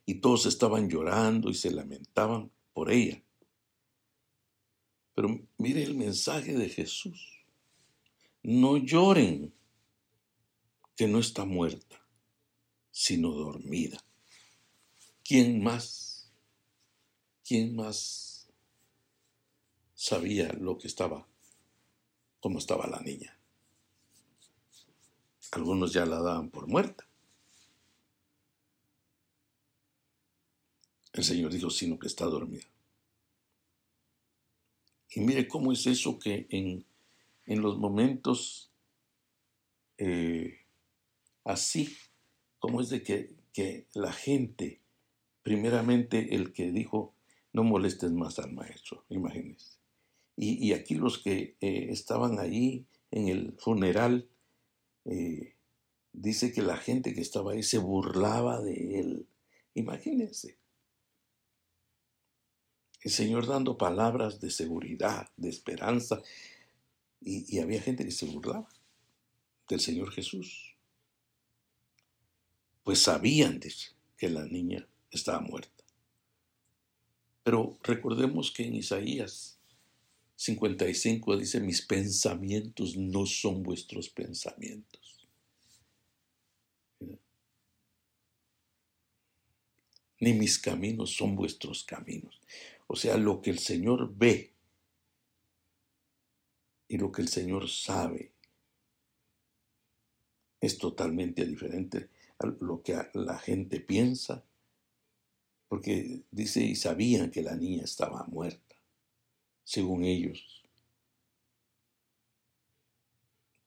Y 0.07 0.17
todos 0.17 0.47
estaban 0.47 0.89
llorando 0.89 1.49
y 1.49 1.55
se 1.55 1.71
lamentaban 1.71 2.53
por 2.75 2.91
ella. 2.91 3.23
Pero 5.15 5.41
mire 5.57 5.83
el 5.83 5.95
mensaje 5.95 6.53
de 6.53 6.69
Jesús. 6.69 7.47
No 8.43 8.77
lloren, 8.77 9.55
que 10.97 11.09
no 11.09 11.19
está 11.19 11.45
muerta 11.45 12.05
sino 12.95 13.33
dormida. 13.33 13.99
¿Quién 15.25 15.65
más? 15.65 16.31
¿Quién 17.43 17.75
más 17.75 18.49
sabía 19.95 20.53
lo 20.53 20.79
que 20.79 20.87
estaba, 20.87 21.27
cómo 22.39 22.61
estaba 22.61 22.87
la 22.87 23.01
niña? 23.01 23.37
Algunos 25.51 25.93
ya 25.93 26.07
la 26.07 26.21
daban 26.21 26.51
por 26.51 26.69
muerta. 26.69 27.05
El 31.15 31.25
Señor 31.25 31.53
dijo, 31.53 31.71
sino 31.71 31.99
que 31.99 32.07
está 32.07 32.27
dormida. 32.27 32.67
Y 35.11 35.21
mire 35.21 35.49
cómo 35.49 35.73
es 35.73 35.87
eso 35.87 36.19
que 36.19 36.47
en, 36.51 36.85
en 37.47 37.63
los 37.63 37.79
momentos 37.79 38.71
eh, 39.99 40.59
así 41.45 41.97
cómo 42.59 42.81
es 42.81 42.89
de 42.89 43.03
que, 43.03 43.35
la 43.93 44.13
gente, 44.13 44.81
primeramente 45.43 46.35
el 46.35 46.53
que 46.53 46.73
dijo, 46.73 47.15
no 47.53 47.63
molestes 47.63 48.11
más 48.11 48.39
al 48.39 48.53
maestro, 48.53 49.05
imagínense. 49.11 49.77
Y, 50.37 50.73
aquí 50.73 50.97
los 50.97 51.19
que 51.19 51.57
eh, 51.61 51.89
estaban 51.91 52.41
allí 52.41 52.87
en 53.13 53.29
el 53.29 53.53
funeral, 53.59 54.29
eh, 55.05 55.55
dice 56.13 56.53
que 56.53 56.63
la 56.63 56.79
gente 56.79 57.15
que 57.15 57.21
estaba 57.21 57.53
ahí 57.53 57.63
se 57.63 57.79
burlaba 57.79 58.61
de 58.61 58.99
él. 58.99 59.27
Imagínense. 59.75 60.57
El 63.05 63.11
Señor 63.13 63.47
dando 63.47 63.79
palabras 63.79 64.41
de 64.41 64.51
seguridad, 64.51 65.29
de 65.37 65.51
esperanza, 65.51 66.23
y, 67.21 67.59
había 67.59 67.81
gente 67.81 68.05
que 68.05 68.11
se 68.11 68.27
burlaba 68.27 68.69
del 69.69 69.81
Señor 69.81 70.11
Jesús 70.11 70.75
pues 72.85 73.01
sabían 73.01 73.61
que 74.19 74.29
la 74.29 74.45
niña 74.45 74.87
estaba 75.11 75.41
muerta. 75.41 75.71
Pero 77.43 77.79
recordemos 77.83 78.53
que 78.53 78.67
en 78.67 78.75
Isaías 78.75 79.59
55 80.37 81.37
dice, 81.39 81.61
mis 81.61 81.83
pensamientos 81.83 82.97
no 82.97 83.27
son 83.27 83.63
vuestros 83.63 84.11
pensamientos. 84.11 85.27
Ni 90.21 90.33
mis 90.35 90.59
caminos 90.59 91.15
son 91.15 91.35
vuestros 91.35 91.85
caminos. 91.85 92.41
O 92.87 92.97
sea, 92.97 93.17
lo 93.17 93.41
que 93.41 93.51
el 93.51 93.59
Señor 93.59 94.15
ve 94.15 94.53
y 96.89 96.99
lo 96.99 97.11
que 97.11 97.23
el 97.23 97.29
Señor 97.29 97.69
sabe 97.69 98.33
es 100.61 100.79
totalmente 100.79 101.45
diferente 101.45 102.11
lo 102.61 102.83
que 102.83 102.97
la 103.15 103.39
gente 103.39 103.81
piensa, 103.81 104.45
porque 105.69 106.23
dice, 106.31 106.63
y 106.63 106.75
sabían 106.77 107.31
que 107.31 107.43
la 107.43 107.57
niña 107.57 107.85
estaba 107.85 108.25
muerta, 108.25 108.77
según 109.65 110.05
ellos. 110.05 110.63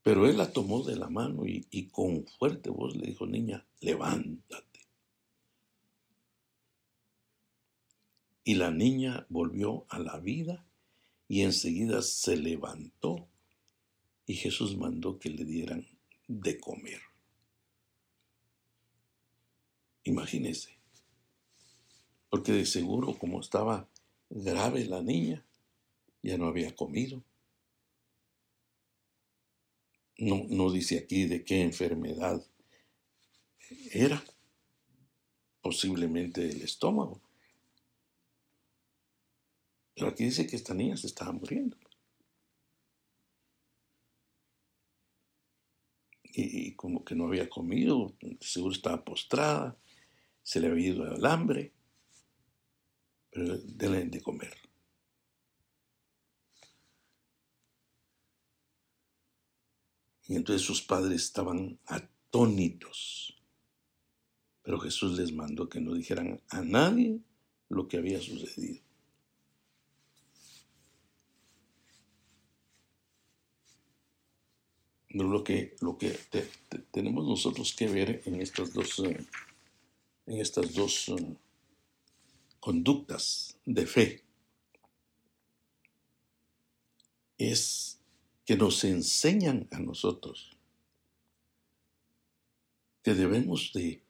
Pero 0.04 0.26
él 0.26 0.38
la 0.38 0.52
tomó 0.54 0.84
de 0.84 0.96
la 0.96 1.10
mano 1.10 1.46
y, 1.46 1.68
y 1.70 1.88
con 1.90 2.26
fuerte 2.26 2.70
voz 2.70 2.96
le 2.96 3.08
dijo, 3.08 3.26
niña, 3.26 3.66
levántate. 3.82 4.67
Y 8.48 8.56
la 8.56 8.72
niña 8.72 9.26
volvió 9.28 9.86
a 9.90 10.00
la 10.00 10.20
vida 10.20 10.66
y 11.28 11.42
enseguida 11.42 12.02
se 12.02 12.38
levantó 12.38 13.28
y 14.26 14.36
Jesús 14.36 14.78
mandó 14.78 15.20
que 15.20 15.30
le 15.30 15.44
dieran 15.44 15.86
de 16.30 16.58
comer. 16.58 17.02
Imagínese. 20.06 20.80
Porque 22.30 22.54
de 22.54 22.66
seguro, 22.66 23.18
como 23.18 23.42
estaba 23.42 23.90
grave 24.30 24.86
la 24.86 25.02
niña, 25.02 25.46
ya 26.24 26.38
no 26.38 26.48
había 26.48 26.74
comido. 26.74 27.26
No, 30.20 30.46
no 30.48 30.72
dice 30.72 31.00
aquí 31.00 31.26
de 31.26 31.44
qué 31.44 31.64
enfermedad 31.64 32.42
era. 33.92 34.24
Posiblemente 35.62 36.50
el 36.50 36.62
estómago. 36.62 37.27
Pero 39.98 40.10
aquí 40.10 40.26
dice 40.26 40.46
que 40.46 40.56
esta 40.56 40.76
niña 40.76 40.96
se 40.96 41.08
estaba 41.08 41.32
muriendo. 41.32 41.76
Y, 46.24 46.76
como 46.76 47.04
que 47.04 47.16
no 47.16 47.26
había 47.26 47.50
comido, 47.50 48.16
seguro 48.40 48.76
estaba 48.76 49.04
postrada 49.04 49.76
se 50.48 50.62
le 50.62 50.68
había 50.68 50.90
ido 50.94 51.06
el 51.14 51.26
hambre, 51.26 51.74
pero 53.30 53.58
denle 53.58 54.06
de 54.06 54.22
comer. 54.22 54.56
Y 60.28 60.38
entonces 60.38 60.66
sus 60.66 60.82
padres 60.82 61.24
estaban 61.24 61.78
atónitos. 61.86 63.36
Pero 64.62 64.80
Jesús 64.80 65.18
les 65.18 65.34
mandó 65.34 65.68
que 65.68 65.82
no 65.82 65.94
dijeran 65.94 66.42
a 66.48 66.62
nadie 66.62 67.20
lo 67.68 67.90
que 67.90 67.98
había 67.98 68.22
sucedido. 68.22 68.87
Lo 75.24 75.44
que, 75.44 75.76
lo 75.82 75.98
que 75.98 76.16
tenemos 76.92 77.26
nosotros 77.26 77.74
que 77.74 77.88
ver 77.88 78.22
en 78.26 78.40
estas 78.40 78.72
dos 78.74 79.00
eh, 79.00 79.26
en 80.28 80.40
estas 80.40 80.74
dos 80.74 81.10
uh, 81.10 81.38
conductas 82.60 83.58
de 83.66 83.88
fe 83.88 84.24
es 87.38 88.00
que 88.46 88.58
nos 88.58 88.84
enseñan 88.84 89.68
a 89.72 89.80
nosotros 89.80 90.58
que 93.02 93.14
debemos 93.14 93.72
de, 93.74 94.04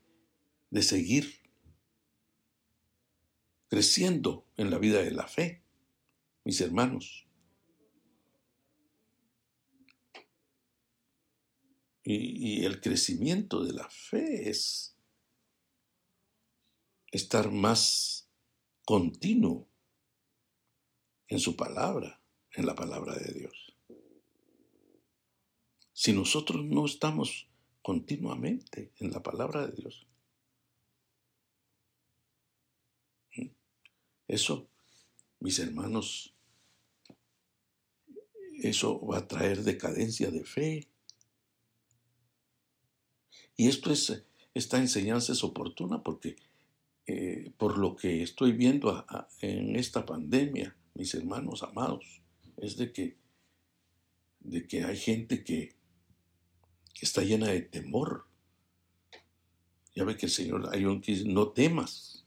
de 0.72 0.82
seguir 0.82 1.40
creciendo 3.70 4.46
en 4.58 4.72
la 4.72 4.80
vida 4.80 5.02
de 5.04 5.12
la 5.12 5.28
fe, 5.28 5.62
mis 6.44 6.60
hermanos. 6.62 7.27
Y, 12.10 12.64
el 12.64 12.80
crecimiento 12.80 13.66
de 13.66 13.74
la 13.74 13.90
fe 13.90 14.50
es 14.50 14.96
estar 17.12 17.52
más 17.52 18.30
continuo 18.86 19.68
en 21.28 21.40
su 21.40 21.58
palabra, 21.58 22.22
en 22.54 22.66
la 22.66 22.76
palabra 22.76 23.14
de 23.14 23.34
Dios. 23.34 23.76
Si 25.92 26.14
nosotros 26.14 26.64
no 26.64 26.86
estamos 26.86 27.50
continuamente 27.82 28.94
en 29.00 29.12
la 29.12 29.22
palabra 29.22 29.68
de 29.68 29.74
Dios, 29.74 30.08
eso, 34.30 34.70
mis 35.42 35.60
hermanos, 35.60 36.34
eso 38.62 39.06
va 39.06 39.18
a 39.18 39.28
traer 39.28 39.64
decadencia 39.64 40.32
de 40.32 40.46
fe, 40.46 40.88
y 43.58 43.68
esto 43.68 43.92
es, 43.92 44.24
esta 44.54 44.78
enseñanza 44.78 45.34
es 45.34 45.44
oportuna 45.44 46.04
porque 46.04 46.38
eh, 47.08 47.52
por 47.58 47.80
lo 47.80 47.96
que 47.96 48.22
estoy 48.22 48.52
viendo 48.52 49.06
en 49.42 49.76
esta 49.76 50.06
pandemia, 50.06 50.78
mis 50.94 51.16
hermanos 51.16 51.64
amados, 51.64 52.22
es 52.58 52.78
de 52.78 52.94
que, 52.94 53.18
de 54.42 54.68
que 54.68 54.84
hay 54.84 54.96
gente 54.96 55.44
que, 55.44 55.76
que 56.94 57.06
está 57.06 57.24
llena 57.24 57.48
de 57.48 57.62
temor. 57.62 58.28
Ya 59.96 60.04
ve 60.04 60.16
que 60.16 60.28
el 60.28 60.32
Señor 60.32 60.70
hay 60.72 60.86
un 60.86 61.02
que 61.02 61.14
dice, 61.14 61.26
no 61.28 61.50
temas. 61.50 62.26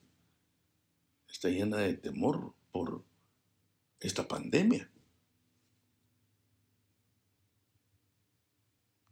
Está 1.29 1.49
llena 1.49 1.77
de 1.77 1.95
temor 1.95 2.55
por 2.73 3.05
esta 4.01 4.27
pandemia. 4.27 4.91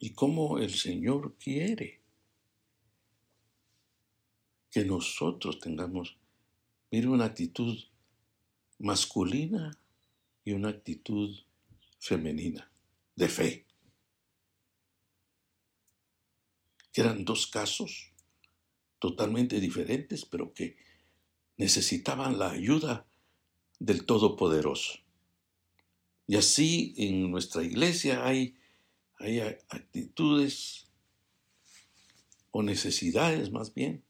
Y 0.00 0.10
cómo 0.14 0.58
el 0.58 0.74
Señor 0.74 1.36
quiere 1.38 1.97
nosotros 4.84 5.58
tengamos, 5.60 6.16
mire, 6.90 7.08
una 7.08 7.26
actitud 7.26 7.78
masculina 8.78 9.78
y 10.44 10.52
una 10.52 10.68
actitud 10.68 11.36
femenina 11.98 12.70
de 13.16 13.28
fe. 13.28 13.66
Que 16.92 17.00
eran 17.00 17.24
dos 17.24 17.46
casos 17.46 18.12
totalmente 18.98 19.60
diferentes, 19.60 20.24
pero 20.24 20.52
que 20.52 20.76
necesitaban 21.56 22.38
la 22.38 22.50
ayuda 22.50 23.06
del 23.78 24.06
Todopoderoso. 24.06 24.98
Y 26.26 26.36
así 26.36 26.94
en 26.98 27.30
nuestra 27.30 27.62
iglesia 27.62 28.26
hay, 28.26 28.56
hay 29.18 29.40
actitudes 29.40 30.88
o 32.50 32.62
necesidades 32.62 33.50
más 33.50 33.72
bien 33.72 34.04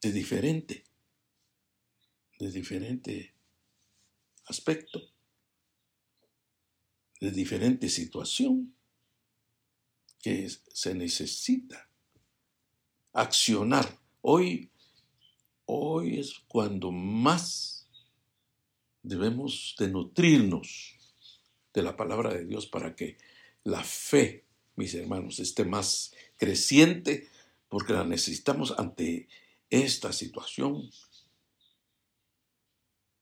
de 0.00 0.12
diferente, 0.12 0.84
de 2.38 2.50
diferente 2.50 3.34
aspecto, 4.46 5.00
de 7.20 7.30
diferente 7.30 7.88
situación 7.88 8.74
que 10.22 10.48
se 10.48 10.94
necesita 10.94 11.88
accionar. 13.12 13.98
Hoy, 14.22 14.70
hoy 15.66 16.18
es 16.18 16.38
cuando 16.48 16.90
más 16.90 17.88
debemos 19.02 19.74
de 19.78 19.88
nutrirnos 19.88 20.96
de 21.72 21.82
la 21.82 21.96
palabra 21.96 22.34
de 22.34 22.46
Dios 22.46 22.66
para 22.66 22.94
que 22.94 23.18
la 23.64 23.82
fe, 23.84 24.46
mis 24.76 24.94
hermanos, 24.94 25.38
esté 25.40 25.64
más 25.64 26.14
creciente, 26.36 27.28
porque 27.68 27.92
la 27.92 28.04
necesitamos 28.04 28.74
ante 28.78 29.28
esta 29.70 30.12
situación, 30.12 30.90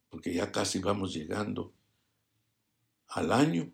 porque 0.09 0.33
ya 0.33 0.51
casi 0.51 0.79
vamos 0.79 1.13
llegando 1.13 1.75
al 3.09 3.33
año 3.33 3.73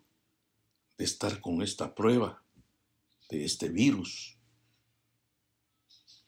de 0.97 1.05
estar 1.05 1.39
con 1.41 1.61
esta 1.61 1.95
prueba 1.95 2.43
de 3.29 3.45
este 3.45 3.69
virus. 3.69 4.37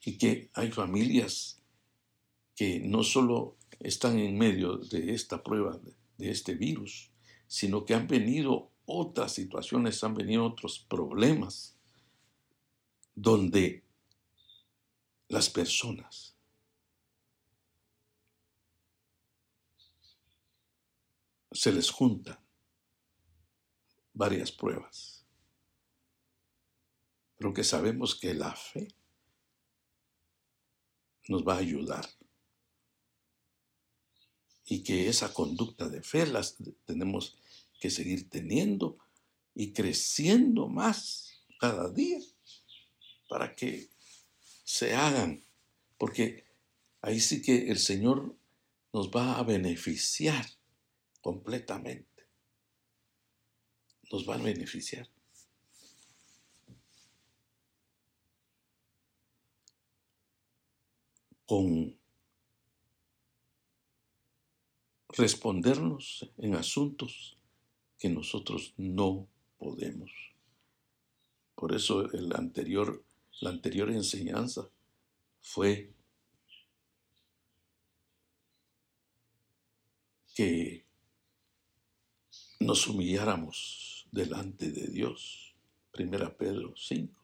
Y 0.02 0.18
que 0.18 0.50
hay 0.54 0.72
familias 0.72 1.62
que 2.56 2.80
no 2.80 3.04
solo 3.04 3.58
están 3.80 4.18
en 4.18 4.38
medio 4.38 4.78
de 4.78 5.14
esta 5.14 5.44
prueba 5.44 5.80
de 6.18 6.32
este 6.32 6.56
virus, 6.56 7.12
sino 7.48 7.86
que 7.86 7.94
han 7.94 8.08
venido 8.08 8.72
otras 8.86 9.34
situaciones, 9.34 10.04
han 10.04 10.16
venido 10.16 10.46
otros 10.46 10.80
problemas 10.80 11.76
donde 13.16 13.84
las 15.28 15.50
personas 15.50 16.37
se 21.58 21.72
les 21.72 21.90
juntan 21.90 22.38
varias 24.14 24.52
pruebas, 24.52 25.26
pero 27.36 27.54
que 27.54 27.64
sabemos 27.64 28.16
que 28.16 28.34
la 28.36 28.56
fe 28.56 28.88
nos 31.28 31.44
va 31.44 31.56
a 31.56 31.60
ayudar. 31.60 32.08
Y 34.66 34.84
que 34.84 35.08
esa 35.08 35.34
conducta 35.34 35.88
de 35.88 36.04
fe 36.04 36.28
las 36.28 36.58
tenemos 36.86 37.38
que 37.80 37.90
seguir 37.90 38.30
teniendo 38.30 38.98
y 39.56 39.72
creciendo 39.72 40.68
más 40.68 41.42
cada 41.60 41.90
día 41.90 42.20
para 43.30 43.56
que 43.56 43.90
se 44.64 44.94
hagan, 44.94 45.44
porque 45.98 46.46
ahí 47.02 47.20
sí 47.20 47.42
que 47.42 47.70
el 47.70 47.80
Señor 47.80 48.36
nos 48.94 49.10
va 49.10 49.40
a 49.40 49.44
beneficiar 49.44 50.57
completamente. 51.28 52.24
Nos 54.10 54.26
van 54.26 54.40
a 54.40 54.44
beneficiar. 54.46 55.10
Con 61.46 62.00
respondernos 65.10 66.32
en 66.38 66.56
asuntos 66.56 67.36
que 68.00 68.08
nosotros 68.08 68.74
no 68.78 69.28
podemos. 69.58 70.12
Por 71.56 71.76
eso 71.76 72.10
el 72.14 72.34
anterior, 72.38 73.04
la 73.42 73.50
anterior 73.50 73.92
enseñanza 73.92 74.70
fue 75.42 75.92
que 80.34 80.87
nos 82.60 82.88
humilláramos 82.88 84.08
delante 84.12 84.72
de 84.72 84.88
Dios. 84.88 85.54
Primera 85.92 86.36
Pedro 86.36 86.74
5. 86.76 87.24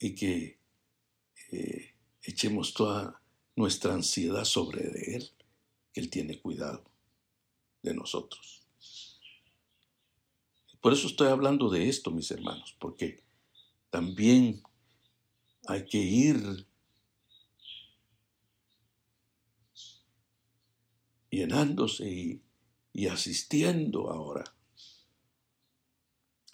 Y 0.00 0.14
que 0.14 0.60
eh, 1.50 1.94
echemos 2.22 2.72
toda 2.72 3.20
nuestra 3.56 3.94
ansiedad 3.94 4.44
sobre 4.44 5.16
Él, 5.16 5.30
que 5.92 6.00
Él 6.00 6.08
tiene 6.08 6.40
cuidado 6.40 6.84
de 7.82 7.94
nosotros. 7.94 8.62
Por 10.80 10.92
eso 10.92 11.08
estoy 11.08 11.28
hablando 11.28 11.68
de 11.68 11.88
esto, 11.88 12.12
mis 12.12 12.30
hermanos, 12.30 12.76
porque 12.78 13.24
también 13.90 14.62
hay 15.66 15.84
que 15.86 15.98
ir 15.98 16.66
llenándose 21.30 22.08
y, 22.10 22.42
asistiendo 23.06 24.10
ahora 24.10 24.42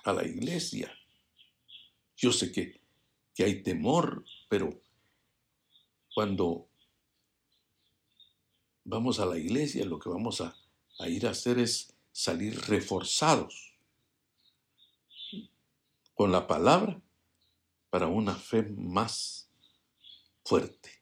a 0.05 0.13
la 0.13 0.27
iglesia. 0.27 0.93
Yo 2.17 2.33
sé 2.33 2.53
que, 2.53 2.81
hay 3.43 3.63
temor, 3.63 4.25
pero 4.49 4.83
cuando 6.15 6.69
vamos 8.85 9.21
a 9.21 9.27
la 9.27 9.39
iglesia, 9.39 9.87
lo 9.87 9.99
que 9.99 10.11
vamos 10.11 10.43
a, 10.43 10.55
a, 10.99 11.09
ir 11.09 11.27
a 11.27 11.31
hacer 11.31 11.59
es 11.59 11.95
salir 12.13 12.61
reforzados 12.69 13.73
con 16.15 16.31
la 16.31 16.47
palabra 16.47 17.01
para 17.91 18.07
una 18.07 18.35
fe 18.35 18.63
más 18.63 19.49
fuerte. 20.45 20.94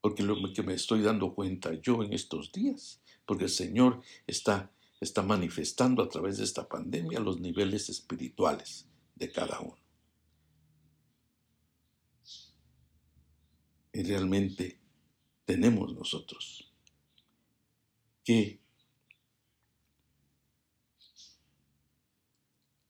Porque 0.00 0.22
lo 0.22 0.36
que 0.52 0.62
me 0.62 0.74
estoy 0.74 1.02
dando 1.02 1.34
cuenta 1.34 1.74
yo 1.74 2.02
en 2.02 2.12
estos 2.12 2.52
días 2.52 3.00
porque 3.28 3.44
el 3.44 3.50
Señor 3.50 4.00
está, 4.26 4.72
está 5.02 5.22
manifestando 5.22 6.02
a 6.02 6.08
través 6.08 6.38
de 6.38 6.44
esta 6.44 6.66
pandemia 6.66 7.20
los 7.20 7.38
niveles 7.38 7.90
espirituales 7.90 8.88
de 9.16 9.30
cada 9.30 9.60
uno. 9.60 9.76
Y 13.92 14.02
realmente 14.02 14.80
tenemos 15.44 15.94
nosotros 15.94 16.72
que 18.24 18.58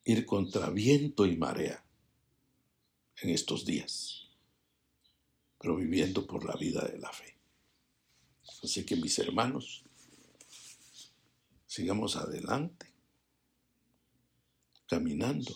ir 0.04 0.24
contra 0.24 0.70
viento 0.70 1.26
y 1.26 1.36
marea 1.36 1.84
en 3.22 3.30
estos 3.30 3.66
días, 3.66 4.27
pero 5.58 5.76
viviendo 5.76 6.26
por 6.26 6.44
la 6.44 6.54
vida 6.54 6.82
de 6.84 6.98
la 6.98 7.12
fe. 7.12 7.36
Así 8.62 8.84
que 8.84 8.96
mis 8.96 9.18
hermanos, 9.18 9.84
sigamos 11.66 12.16
adelante, 12.16 12.92
caminando, 14.86 15.54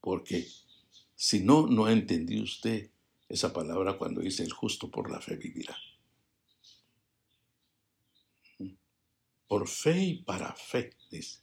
porque 0.00 0.46
Si 1.18 1.40
no, 1.40 1.66
no 1.66 1.86
ha 1.86 1.92
entendido 1.92 2.44
usted 2.44 2.90
esa 3.28 3.52
palabra 3.52 3.96
cuando 3.96 4.20
dice 4.20 4.44
el 4.44 4.52
justo 4.52 4.90
por 4.90 5.10
la 5.10 5.20
fe 5.20 5.34
vivirá. 5.36 5.76
Por 9.48 9.66
fe 9.66 10.04
y 10.04 10.22
para 10.22 10.54
fe, 10.54 10.90
dice. 11.10 11.40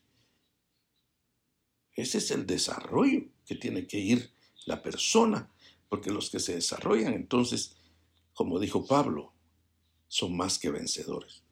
Ese 1.95 2.19
es 2.19 2.31
el 2.31 2.45
desarrollo 2.45 3.25
que 3.45 3.55
tiene 3.55 3.87
que 3.87 3.97
ir 3.97 4.31
la 4.65 4.81
persona, 4.81 5.49
porque 5.89 6.11
los 6.11 6.29
que 6.29 6.39
se 6.39 6.55
desarrollan 6.55 7.13
entonces, 7.13 7.75
como 8.33 8.59
dijo 8.59 8.85
Pablo, 8.85 9.33
son 10.07 10.35
más 10.35 10.59
que 10.59 10.71
vencedores. 10.71 11.43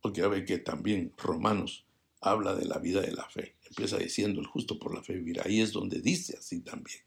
Porque 0.00 0.20
ya 0.20 0.28
ve 0.28 0.44
que 0.44 0.58
también 0.58 1.12
Romanos 1.16 1.84
habla 2.20 2.54
de 2.54 2.64
la 2.64 2.78
vida 2.78 3.00
de 3.00 3.12
la 3.12 3.28
fe. 3.28 3.56
Empieza 3.64 3.98
diciendo 3.98 4.40
el 4.40 4.46
justo 4.46 4.78
por 4.78 4.94
la 4.94 5.02
fe 5.02 5.14
vivirá. 5.14 5.44
Ahí 5.46 5.60
es 5.60 5.72
donde 5.72 6.00
dice 6.00 6.36
así 6.38 6.60
también. 6.60 7.00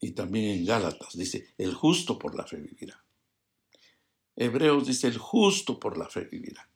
Y 0.00 0.10
también 0.12 0.58
en 0.58 0.66
Gálatas 0.66 1.16
dice, 1.16 1.54
el 1.58 1.74
justo 1.74 2.18
por 2.18 2.34
la 2.34 2.44
fe 2.44 2.56
vivirá. 2.56 3.04
Hebreos 4.34 4.86
dice, 4.86 5.06
el 5.06 5.18
justo 5.18 5.78
por 5.78 5.96
la 5.96 6.08
fe 6.08 6.24
vivirá. 6.24 6.68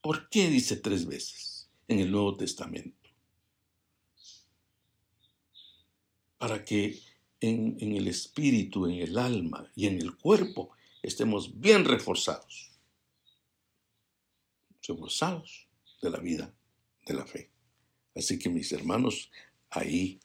¿Por 0.00 0.28
qué 0.28 0.48
dice 0.48 0.76
tres 0.76 1.04
veces 1.04 1.45
en 1.88 2.00
el 2.00 2.10
Nuevo 2.10 2.36
Testamento? 2.36 3.10
Para 6.38 6.64
que 6.64 7.00
en, 7.40 7.76
el 7.80 8.08
espíritu, 8.08 8.86
en 8.86 9.00
el 9.00 9.18
alma 9.18 9.70
y 9.74 9.86
en 9.86 10.00
el 10.00 10.16
cuerpo 10.16 10.70
estemos 11.02 11.60
bien 11.60 11.84
reforzados. 11.84 12.72
Reforzados 14.82 15.68
de 16.02 16.10
la 16.10 16.18
vida, 16.18 16.54
de 17.06 17.14
la 17.14 17.26
fe. 17.26 17.50
Así 18.14 18.38
que 18.38 18.48
mis 18.48 18.72
hermanos, 18.72 19.30
ahí 19.70 20.20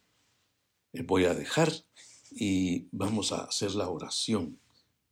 voy 1.05 1.26
a 1.26 1.34
dejar 1.34 1.72
y 2.32 2.88
vamos 2.91 3.32
a 3.32 3.45
hacer 3.45 3.76
la 3.76 3.89
oración. 3.89 4.59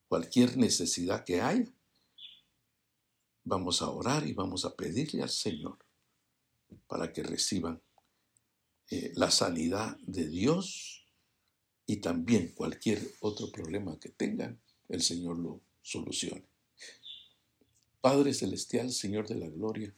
Cualquier 0.07 0.57
necesidad 0.57 1.23
que 1.23 1.41
haya, 1.41 1.71
vamos 3.43 3.81
a 3.81 3.89
orar 3.89 4.27
y 4.27 4.33
vamos 4.33 4.65
a 4.65 4.75
pedirle 4.75 5.23
al 5.23 5.29
Señor 5.29 5.77
para 6.87 7.11
que 7.13 7.23
reciban 7.23 7.81
eh, 8.89 9.11
la 9.15 9.29
sanidad 9.31 9.97
de 10.01 10.27
Dios 10.27 11.05
y 11.85 11.97
también 11.97 12.53
cualquier 12.53 12.99
otro 13.19 13.51
problema 13.51 13.99
que 13.99 14.09
tengan, 14.09 14.59
el 14.87 15.01
Señor 15.01 15.37
lo 15.37 15.61
solucione. 15.81 16.45
Padre 18.01 18.33
Celestial, 18.33 18.91
Señor 18.91 19.27
de 19.27 19.35
la 19.35 19.49
Gloria, 19.49 19.93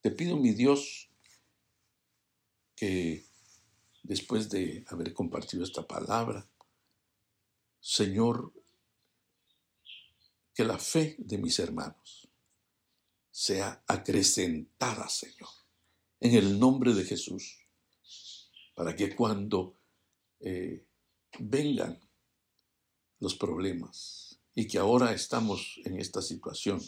te 0.00 0.10
pido, 0.10 0.36
mi 0.36 0.52
Dios, 0.52 1.08
que 2.76 3.24
después 4.02 4.50
de 4.50 4.84
haber 4.88 5.14
compartido 5.14 5.64
esta 5.64 5.86
palabra, 5.86 6.46
Señor, 7.80 8.52
que 10.54 10.64
la 10.64 10.78
fe 10.78 11.16
de 11.18 11.38
mis 11.38 11.58
hermanos 11.58 12.28
sea 13.30 13.82
acrecentada, 13.88 15.08
Señor, 15.08 15.50
en 16.24 16.34
el 16.34 16.58
nombre 16.58 16.94
de 16.94 17.04
Jesús, 17.04 17.58
para 18.74 18.96
que 18.96 19.14
cuando 19.14 19.76
eh, 20.40 20.82
vengan 21.38 22.00
los 23.20 23.34
problemas 23.34 24.40
y 24.54 24.66
que 24.66 24.78
ahora 24.78 25.12
estamos 25.12 25.78
en 25.84 26.00
esta 26.00 26.22
situación 26.22 26.80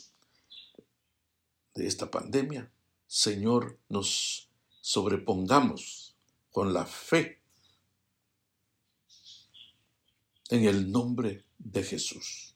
de 1.75 1.87
esta 1.87 2.11
pandemia, 2.11 2.73
Señor, 3.07 3.79
nos 3.91 4.49
sobrepongamos 4.81 6.17
con 6.51 6.73
la 6.73 6.87
fe 6.87 7.43
en 10.49 10.65
el 10.65 10.91
nombre 10.91 11.45
de 11.59 11.83
Jesús. 11.83 12.55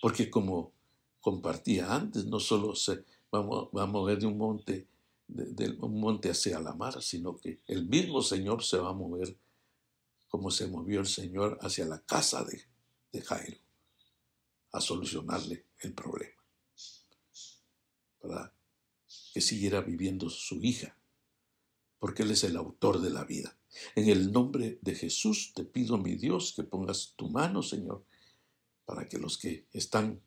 Porque 0.00 0.30
como 0.30 0.72
compartía 1.20 1.94
antes, 1.94 2.24
no 2.24 2.40
solo 2.40 2.74
se 2.74 3.04
vamos, 3.30 3.68
a 3.74 3.86
mover 3.86 4.18
de 4.18 4.26
un 4.26 4.38
monte, 4.38 4.86
de, 5.28 5.70
un 5.80 6.00
monte 6.00 6.30
hacia 6.30 6.60
la 6.60 6.74
mar, 6.74 7.02
sino 7.02 7.36
que 7.36 7.60
el 7.66 7.86
mismo 7.86 8.22
Señor 8.22 8.62
se 8.62 8.78
va 8.78 8.90
a 8.90 8.94
mover 8.94 9.36
como 10.28 10.50
se 10.50 10.68
movió 10.68 11.00
el 11.00 11.06
Señor 11.06 11.58
hacia 11.60 11.84
la 11.86 12.00
casa 12.00 12.44
de, 12.44 12.62
de 13.12 13.20
Jairo, 13.20 13.58
a 14.72 14.80
solucionarle 14.80 15.64
el 15.80 15.92
problema, 15.92 16.42
para 18.20 18.52
que 19.32 19.40
siguiera 19.40 19.80
viviendo 19.80 20.30
su 20.30 20.56
hija 20.62 20.96
porque 22.00 22.22
Él 22.22 22.32
es 22.32 22.42
el 22.42 22.56
autor 22.56 23.00
de 23.00 23.10
la 23.10 23.24
vida. 23.24 23.56
En 23.94 24.08
el 24.08 24.32
nombre 24.32 24.78
de 24.80 24.94
Jesús 24.96 25.52
te 25.54 25.64
pido, 25.64 25.98
mi 25.98 26.16
Dios, 26.16 26.54
que 26.56 26.64
pongas 26.64 27.12
tu 27.14 27.28
mano, 27.28 27.62
Señor, 27.62 28.02
para 28.86 29.06
que 29.08 29.18
los 29.18 29.38
que 29.38 29.66
están 29.72 30.20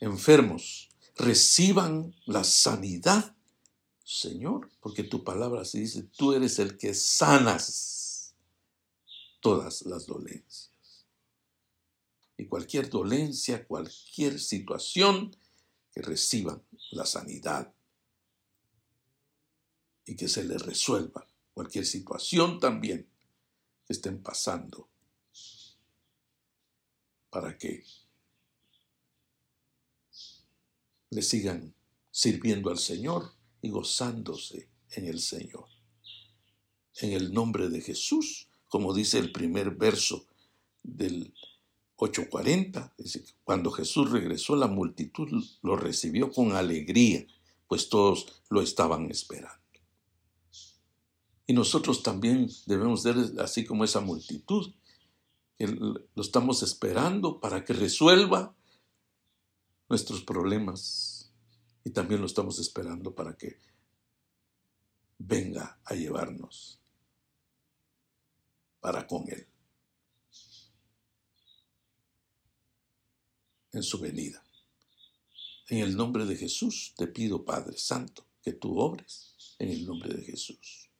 enfermos 0.00 0.88
reciban 1.16 2.14
la 2.26 2.44
sanidad, 2.44 3.34
Señor, 4.04 4.70
porque 4.80 5.04
tu 5.04 5.24
palabra 5.24 5.64
se 5.64 5.80
dice, 5.80 6.02
tú 6.02 6.32
eres 6.32 6.58
el 6.58 6.76
que 6.76 6.94
sanas 6.94 8.34
todas 9.40 9.82
las 9.82 10.06
dolencias. 10.06 10.70
Y 12.36 12.46
cualquier 12.46 12.88
dolencia, 12.88 13.66
cualquier 13.66 14.40
situación, 14.40 15.36
que 15.92 16.00
reciban 16.00 16.62
la 16.90 17.04
sanidad 17.04 17.72
y 20.06 20.16
que 20.16 20.28
se 20.28 20.42
les 20.44 20.62
resuelva 20.62 21.26
cualquier 21.52 21.84
situación 21.84 22.58
también 22.58 23.06
que 23.86 23.92
estén 23.92 24.22
pasando 24.22 24.88
para 27.30 27.56
que 27.56 27.84
le 31.12 31.20
sigan 31.20 31.74
sirviendo 32.10 32.70
al 32.70 32.78
Señor 32.78 33.32
y 33.60 33.68
gozándose 33.68 34.70
en 34.92 35.06
el 35.06 35.20
Señor. 35.20 35.66
En 36.96 37.12
el 37.12 37.34
nombre 37.34 37.68
de 37.68 37.82
Jesús, 37.82 38.48
como 38.68 38.94
dice 38.94 39.18
el 39.18 39.30
primer 39.30 39.72
verso 39.72 40.26
del 40.82 41.34
840, 41.96 42.94
dice, 42.96 43.24
cuando 43.44 43.70
Jesús 43.70 44.10
regresó 44.10 44.56
la 44.56 44.68
multitud 44.68 45.28
lo 45.62 45.76
recibió 45.76 46.32
con 46.32 46.52
alegría, 46.52 47.26
pues 47.68 47.90
todos 47.90 48.42
lo 48.48 48.62
estaban 48.62 49.10
esperando. 49.10 49.60
Y 51.46 51.52
nosotros 51.52 52.02
también 52.02 52.48
debemos 52.64 53.02
ser 53.02 53.16
así 53.38 53.66
como 53.66 53.84
esa 53.84 54.00
multitud, 54.00 54.72
que 55.58 55.66
lo 55.66 56.22
estamos 56.22 56.62
esperando 56.62 57.38
para 57.38 57.66
que 57.66 57.74
resuelva 57.74 58.56
nuestros 59.92 60.24
problemas. 60.24 61.30
Y 61.84 61.90
también 61.90 62.22
lo 62.22 62.26
estamos 62.26 62.58
esperando 62.58 63.14
para 63.14 63.36
que 63.36 63.60
venga 65.18 65.78
a 65.84 65.94
llevarnos 65.94 66.80
para 68.80 69.06
con 69.06 69.28
Él. 69.28 69.46
En 73.72 73.82
su 73.82 73.98
venida. 73.98 74.42
En 75.68 75.78
el 75.80 75.94
nombre 75.94 76.24
de 76.24 76.36
Jesús 76.36 76.94
te 76.96 77.06
pido, 77.06 77.44
Padre 77.44 77.76
Santo, 77.76 78.26
que 78.42 78.54
tú 78.54 78.78
obres 78.78 79.56
en 79.58 79.68
el 79.68 79.84
nombre 79.84 80.14
de 80.14 80.22
Jesús. 80.22 80.90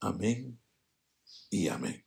Amén 0.00 0.60
y 1.48 1.68
amén. 1.68 2.03